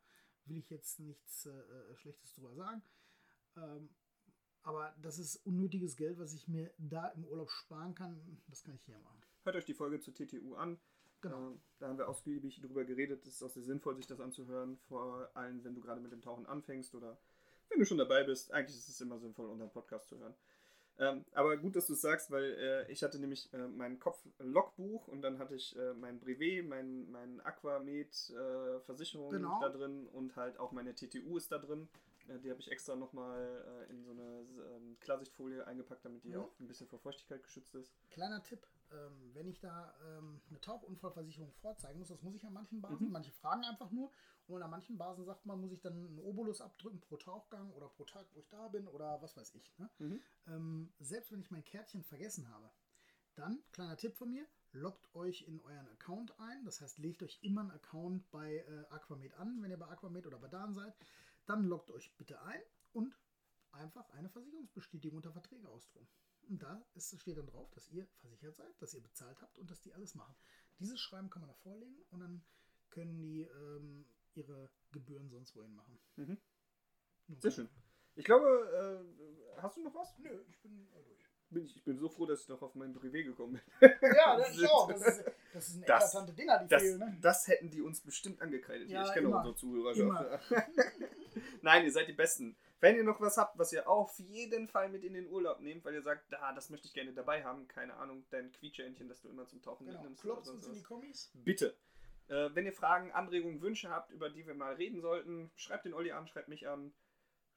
Will 0.46 0.58
ich 0.58 0.70
jetzt 0.70 1.00
nichts 1.00 1.46
äh, 1.46 1.52
äh, 1.52 1.96
Schlechtes 1.96 2.34
drüber 2.34 2.54
sagen. 2.56 2.84
Ähm, 3.56 3.90
aber 4.64 4.94
das 5.02 5.20
ist 5.20 5.38
unnötiges 5.46 5.96
Geld, 5.96 6.20
was 6.20 6.34
ich 6.34 6.48
mir 6.48 6.72
da 6.78 7.08
im 7.10 7.26
Urlaub 7.26 7.50
sparen 7.52 7.94
kann. 7.96 8.20
Das 8.48 8.64
kann 8.64 8.76
ich 8.76 8.84
hier 8.84 8.98
machen. 9.00 9.22
Hört 9.44 9.56
euch 9.56 9.66
die 9.66 9.74
Folge 9.74 10.00
zur 10.00 10.14
TTU 10.14 10.56
an. 10.56 10.80
Genau. 11.22 11.38
Ähm, 11.52 11.62
da 11.80 11.88
haben 11.88 11.98
wir 11.98 12.10
ausgiebig 12.10 12.60
drüber 12.62 12.84
geredet. 12.84 13.26
Es 13.26 13.36
ist 13.36 13.44
auch 13.44 13.50
sehr 13.50 13.64
sinnvoll, 13.64 13.96
sich 13.96 14.08
das 14.08 14.20
anzuhören. 14.20 14.78
Vor 14.88 15.30
allem, 15.36 15.64
wenn 15.64 15.76
du 15.76 15.82
gerade 15.82 16.02
mit 16.02 16.12
dem 16.12 16.22
Tauchen 16.22 16.46
anfängst 16.46 16.96
oder 16.96 17.18
wenn 17.70 17.80
du 17.80 17.86
schon 17.86 17.98
dabei 17.98 18.24
bist. 18.24 18.52
Eigentlich 18.52 18.78
ist 18.78 18.90
es 18.90 19.02
immer 19.02 19.20
sinnvoll, 19.20 19.50
unseren 19.50 19.72
Podcast 19.72 20.08
zu 20.10 20.18
hören. 20.20 20.34
Ähm, 21.00 21.26
aber 21.34 21.58
gut, 21.58 21.76
dass 21.76 21.88
du 21.88 21.94
es 21.94 22.02
sagst, 22.02 22.30
weil 22.30 22.44
äh, 22.44 22.92
ich 22.92 23.02
hatte 23.04 23.18
nämlich 23.20 23.52
äh, 23.54 23.68
mein 23.68 24.00
Kopf-Logbuch 24.00 25.08
und 25.08 25.24
dann 25.24 25.40
hatte 25.40 25.56
ich 25.56 25.76
äh, 25.76 25.94
mein 25.96 26.20
Brevet, 26.20 26.68
mein, 26.68 27.10
mein 27.10 27.42
Aquamed-Versicherung 27.42 29.32
Genau. 29.32 29.60
da 29.60 29.70
drin 29.70 30.08
und 30.14 30.36
halt 30.36 30.58
auch 30.60 30.72
meine 30.72 30.94
TTU 30.94 31.38
ist 31.38 31.52
da 31.52 31.58
drin. 31.58 31.90
Die 32.28 32.50
habe 32.50 32.60
ich 32.60 32.72
extra 32.72 32.96
nochmal 32.96 33.86
äh, 33.88 33.92
in 33.92 34.04
so 34.04 34.12
eine 34.12 34.46
ähm, 34.76 34.98
Klarsichtfolie 35.00 35.66
eingepackt, 35.68 36.06
damit 36.06 36.24
die 36.24 36.30
Mhm. 36.30 36.40
auch 36.42 36.60
ein 36.60 36.68
bisschen 36.68 36.88
vor 36.88 37.00
Feuchtigkeit 37.00 37.44
geschützt 37.44 37.76
ist. 37.76 37.94
Kleiner 38.12 38.42
Tipp, 38.44 38.66
ähm, 38.92 39.32
wenn 39.34 39.48
ich 39.48 39.60
da 39.60 39.94
ähm, 40.06 40.42
eine 40.50 40.62
Tauchunfallversicherung 40.62 41.52
vorzeigen 41.54 42.00
muss, 42.00 42.08
das 42.08 42.22
muss 42.22 42.36
ich 42.36 42.46
an 42.46 42.54
manchen 42.54 42.82
Basen, 42.82 43.08
Mhm. 43.08 43.12
manche 43.12 43.32
fragen 43.32 43.64
einfach 43.66 43.92
nur 43.92 44.12
und 44.48 44.62
an 44.62 44.72
manchen 44.72 44.98
Basen 44.98 45.26
sagt 45.26 45.46
man, 45.46 45.60
muss 45.60 45.74
ich 45.74 45.82
dann 45.82 45.94
einen 45.94 46.20
Obolus 46.20 46.62
abdrücken 46.62 47.02
pro 47.02 47.18
Tauchgang 47.18 47.72
oder 47.74 47.88
pro 47.90 48.06
Tag, 48.06 48.26
wo 48.34 48.40
ich 48.40 48.50
da 48.50 48.68
bin 48.70 48.88
oder 48.88 49.22
was 49.22 49.36
weiß 49.36 49.54
ich. 49.56 49.78
Ne? 49.78 49.90
Mhm. 50.00 50.22
Ähm, 50.48 50.94
selbst 51.00 51.32
wenn 51.32 51.40
ich 51.42 51.52
mein 51.52 51.64
Kärtchen 51.66 52.04
vergessen 52.04 52.50
habe, 52.50 52.72
dann, 53.36 53.64
kleiner 53.72 53.98
Tipp 53.98 54.16
von 54.16 54.30
mir, 54.30 54.46
loggt 54.74 55.14
euch 55.16 55.42
in 55.48 55.60
euren 55.62 55.88
Account 55.90 56.40
ein. 56.40 56.66
Das 56.66 56.82
heißt, 56.82 57.00
legt 57.00 57.24
euch 57.24 57.40
immer 57.42 57.62
einen 57.62 57.72
Account 57.72 58.30
bei 58.32 58.58
äh, 58.58 58.86
Aquamed 58.92 59.34
an, 59.40 59.62
wenn 59.62 59.72
ihr 59.72 59.78
bei 59.78 59.88
Aquamed 59.88 60.28
oder 60.28 60.38
bei 60.38 60.48
Dan 60.48 60.74
seid. 60.76 60.94
Dann 61.46 61.66
loggt 61.66 61.92
euch 61.92 62.16
bitte 62.18 62.42
ein 62.42 62.62
und 62.94 63.18
einfach 63.72 64.10
eine 64.12 64.30
Versicherungsbestätigung 64.30 65.18
unter 65.18 65.32
Verträge 65.32 65.68
ausdrucken. 65.70 66.08
Und 66.50 66.62
da 66.62 66.86
ist, 66.94 67.20
steht 67.20 67.38
dann 67.38 67.48
drauf, 67.48 67.72
dass 67.72 67.90
ihr 67.90 68.06
versichert 68.20 68.56
seid, 68.56 68.82
dass 68.82 68.94
ihr 68.94 69.02
bezahlt 69.02 69.42
habt 69.42 69.58
und 69.58 69.70
dass 69.72 69.82
die 69.82 69.94
alles 69.94 70.14
machen. 70.16 70.36
Dieses 70.80 71.00
Schreiben 71.00 71.30
kann 71.30 71.42
man 71.42 71.50
da 71.50 71.56
vorlegen 71.56 71.98
und 72.10 72.20
dann 72.20 72.44
können 72.90 73.18
die 73.18 73.42
ähm, 73.42 74.06
ihre 74.36 74.70
Gebühren 74.92 75.30
sonst 75.30 75.56
wohin 75.56 75.74
machen. 75.74 76.00
Mhm. 76.16 76.38
Sehr 77.40 77.52
schön. 77.52 77.70
Ich 78.16 78.26
glaube, 78.26 78.46
äh, 78.46 79.62
hast 79.62 79.78
du 79.78 79.84
noch 79.84 79.96
was? 79.96 80.18
Nö, 80.20 80.44
ich 80.50 80.62
bin 80.62 80.88
äh, 80.94 81.04
durch. 81.04 81.33
Bin 81.54 81.66
ich, 81.66 81.76
ich 81.76 81.84
bin 81.84 81.98
so 81.98 82.10
froh, 82.10 82.26
dass 82.26 82.42
ich 82.42 82.50
noch 82.50 82.62
auf 82.62 82.76
mein 82.76 82.94
Brevet 82.94 83.26
gekommen 83.26 83.54
bin. 83.80 83.92
Ja, 84.16 84.38
das 84.38 84.58
ist 84.58 84.66
auch. 84.70 84.88
Das 84.92 85.02
ist, 85.08 85.24
das 85.54 85.68
ist 85.70 85.76
eine 85.78 85.86
Das- 85.86 86.04
eklatante 86.10 86.34
Dinger, 86.34 86.60
die 86.60 86.68
Das, 86.68 86.82
fehlen. 86.82 87.00
Ne? 87.00 87.18
das 87.22 87.48
hätten 87.48 87.70
die 87.70 87.82
uns 87.82 88.02
bestimmt 88.02 88.42
angekreidet. 88.42 88.90
Ja, 88.90 89.04
ich 89.06 89.14
kenne 89.14 89.28
immer. 89.28 89.38
unsere 89.38 89.56
Zuhörerschaft. 89.56 90.52
Nein, 91.62 91.86
ihr 91.86 91.92
seid 91.92 92.08
die 92.08 92.14
Besten. 92.14 92.56
Wenn 92.80 92.96
ihr 92.98 93.04
noch 93.04 93.22
was 93.22 93.38
habt, 93.38 93.58
was 93.58 93.72
ihr 93.72 93.88
auf 93.88 94.20
jeden 94.20 94.68
Fall 94.68 94.90
mit 94.90 95.04
in 95.06 95.14
den 95.14 95.28
Urlaub 95.30 95.62
nehmt, 95.62 95.86
weil 95.86 95.94
ihr 95.94 96.02
sagt, 96.02 96.26
da, 96.32 96.52
das 96.54 96.70
möchte 96.70 96.88
ich 96.88 96.94
gerne 96.94 97.14
dabei 97.14 97.44
haben, 97.44 97.68
keine 97.70 97.94
Ahnung, 97.96 98.26
dein 98.30 98.52
Quietscheentchen, 98.52 99.08
das 99.08 99.22
du 99.22 99.30
immer 99.30 99.48
zum 99.48 99.62
Tauchen 99.62 99.86
Genau. 99.86 100.00
mitnimmst. 100.00 100.22
Klopft 100.22 100.50
uns 100.50 100.68
in 100.68 100.74
die. 100.74 100.82
Kommis. 100.84 101.32
Bitte. 101.34 101.76
Äh, 102.28 102.50
wenn 102.54 102.66
ihr 102.66 102.74
Fragen, 102.74 103.12
Anregungen, 103.12 103.62
Wünsche 103.62 103.90
habt, 103.90 104.12
über 104.12 104.30
die 104.30 104.46
wir 104.46 104.54
mal 104.54 104.74
reden 104.74 105.00
sollten, 105.02 105.50
schreibt 105.56 105.86
den 105.86 105.94
Olli 105.94 106.12
an, 106.12 106.28
schreibt 106.28 106.50
mich 106.50 106.68
an, 106.68 106.94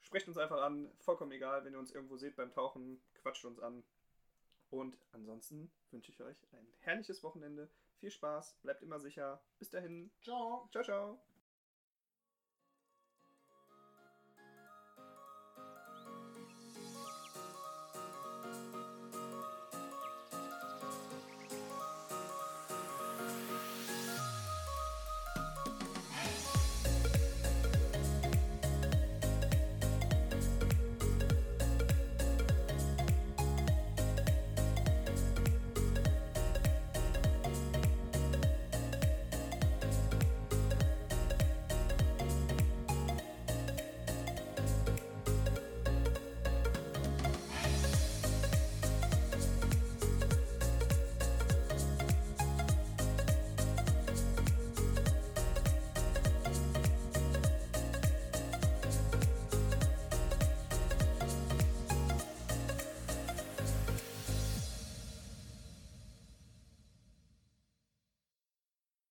sprecht 0.07 0.29
uns 0.29 0.39
einfach 0.39 0.63
an, 0.63 0.91
vollkommen 1.01 1.33
egal, 1.33 1.65
wenn 1.65 1.73
ihr 1.73 1.81
uns 1.81 1.91
irgendwo 1.91 2.17
seht 2.17 2.37
beim 2.37 2.53
Tauchen, 2.53 3.03
quatscht 3.15 3.45
uns 3.45 3.59
an. 3.59 3.83
Und 4.71 4.97
ansonsten 5.13 5.71
wünsche 5.91 6.13
ich 6.13 6.21
euch 6.23 6.37
ein 6.53 6.67
herrliches 6.79 7.23
Wochenende, 7.23 7.69
viel 7.99 8.11
Spaß, 8.11 8.57
bleibt 8.63 8.83
immer 8.83 9.01
sicher. 9.01 9.43
Bis 9.59 9.71
dahin, 9.71 10.11
Ciao. 10.23 10.69
ciao, 10.71 10.85
ciao. 10.85 11.19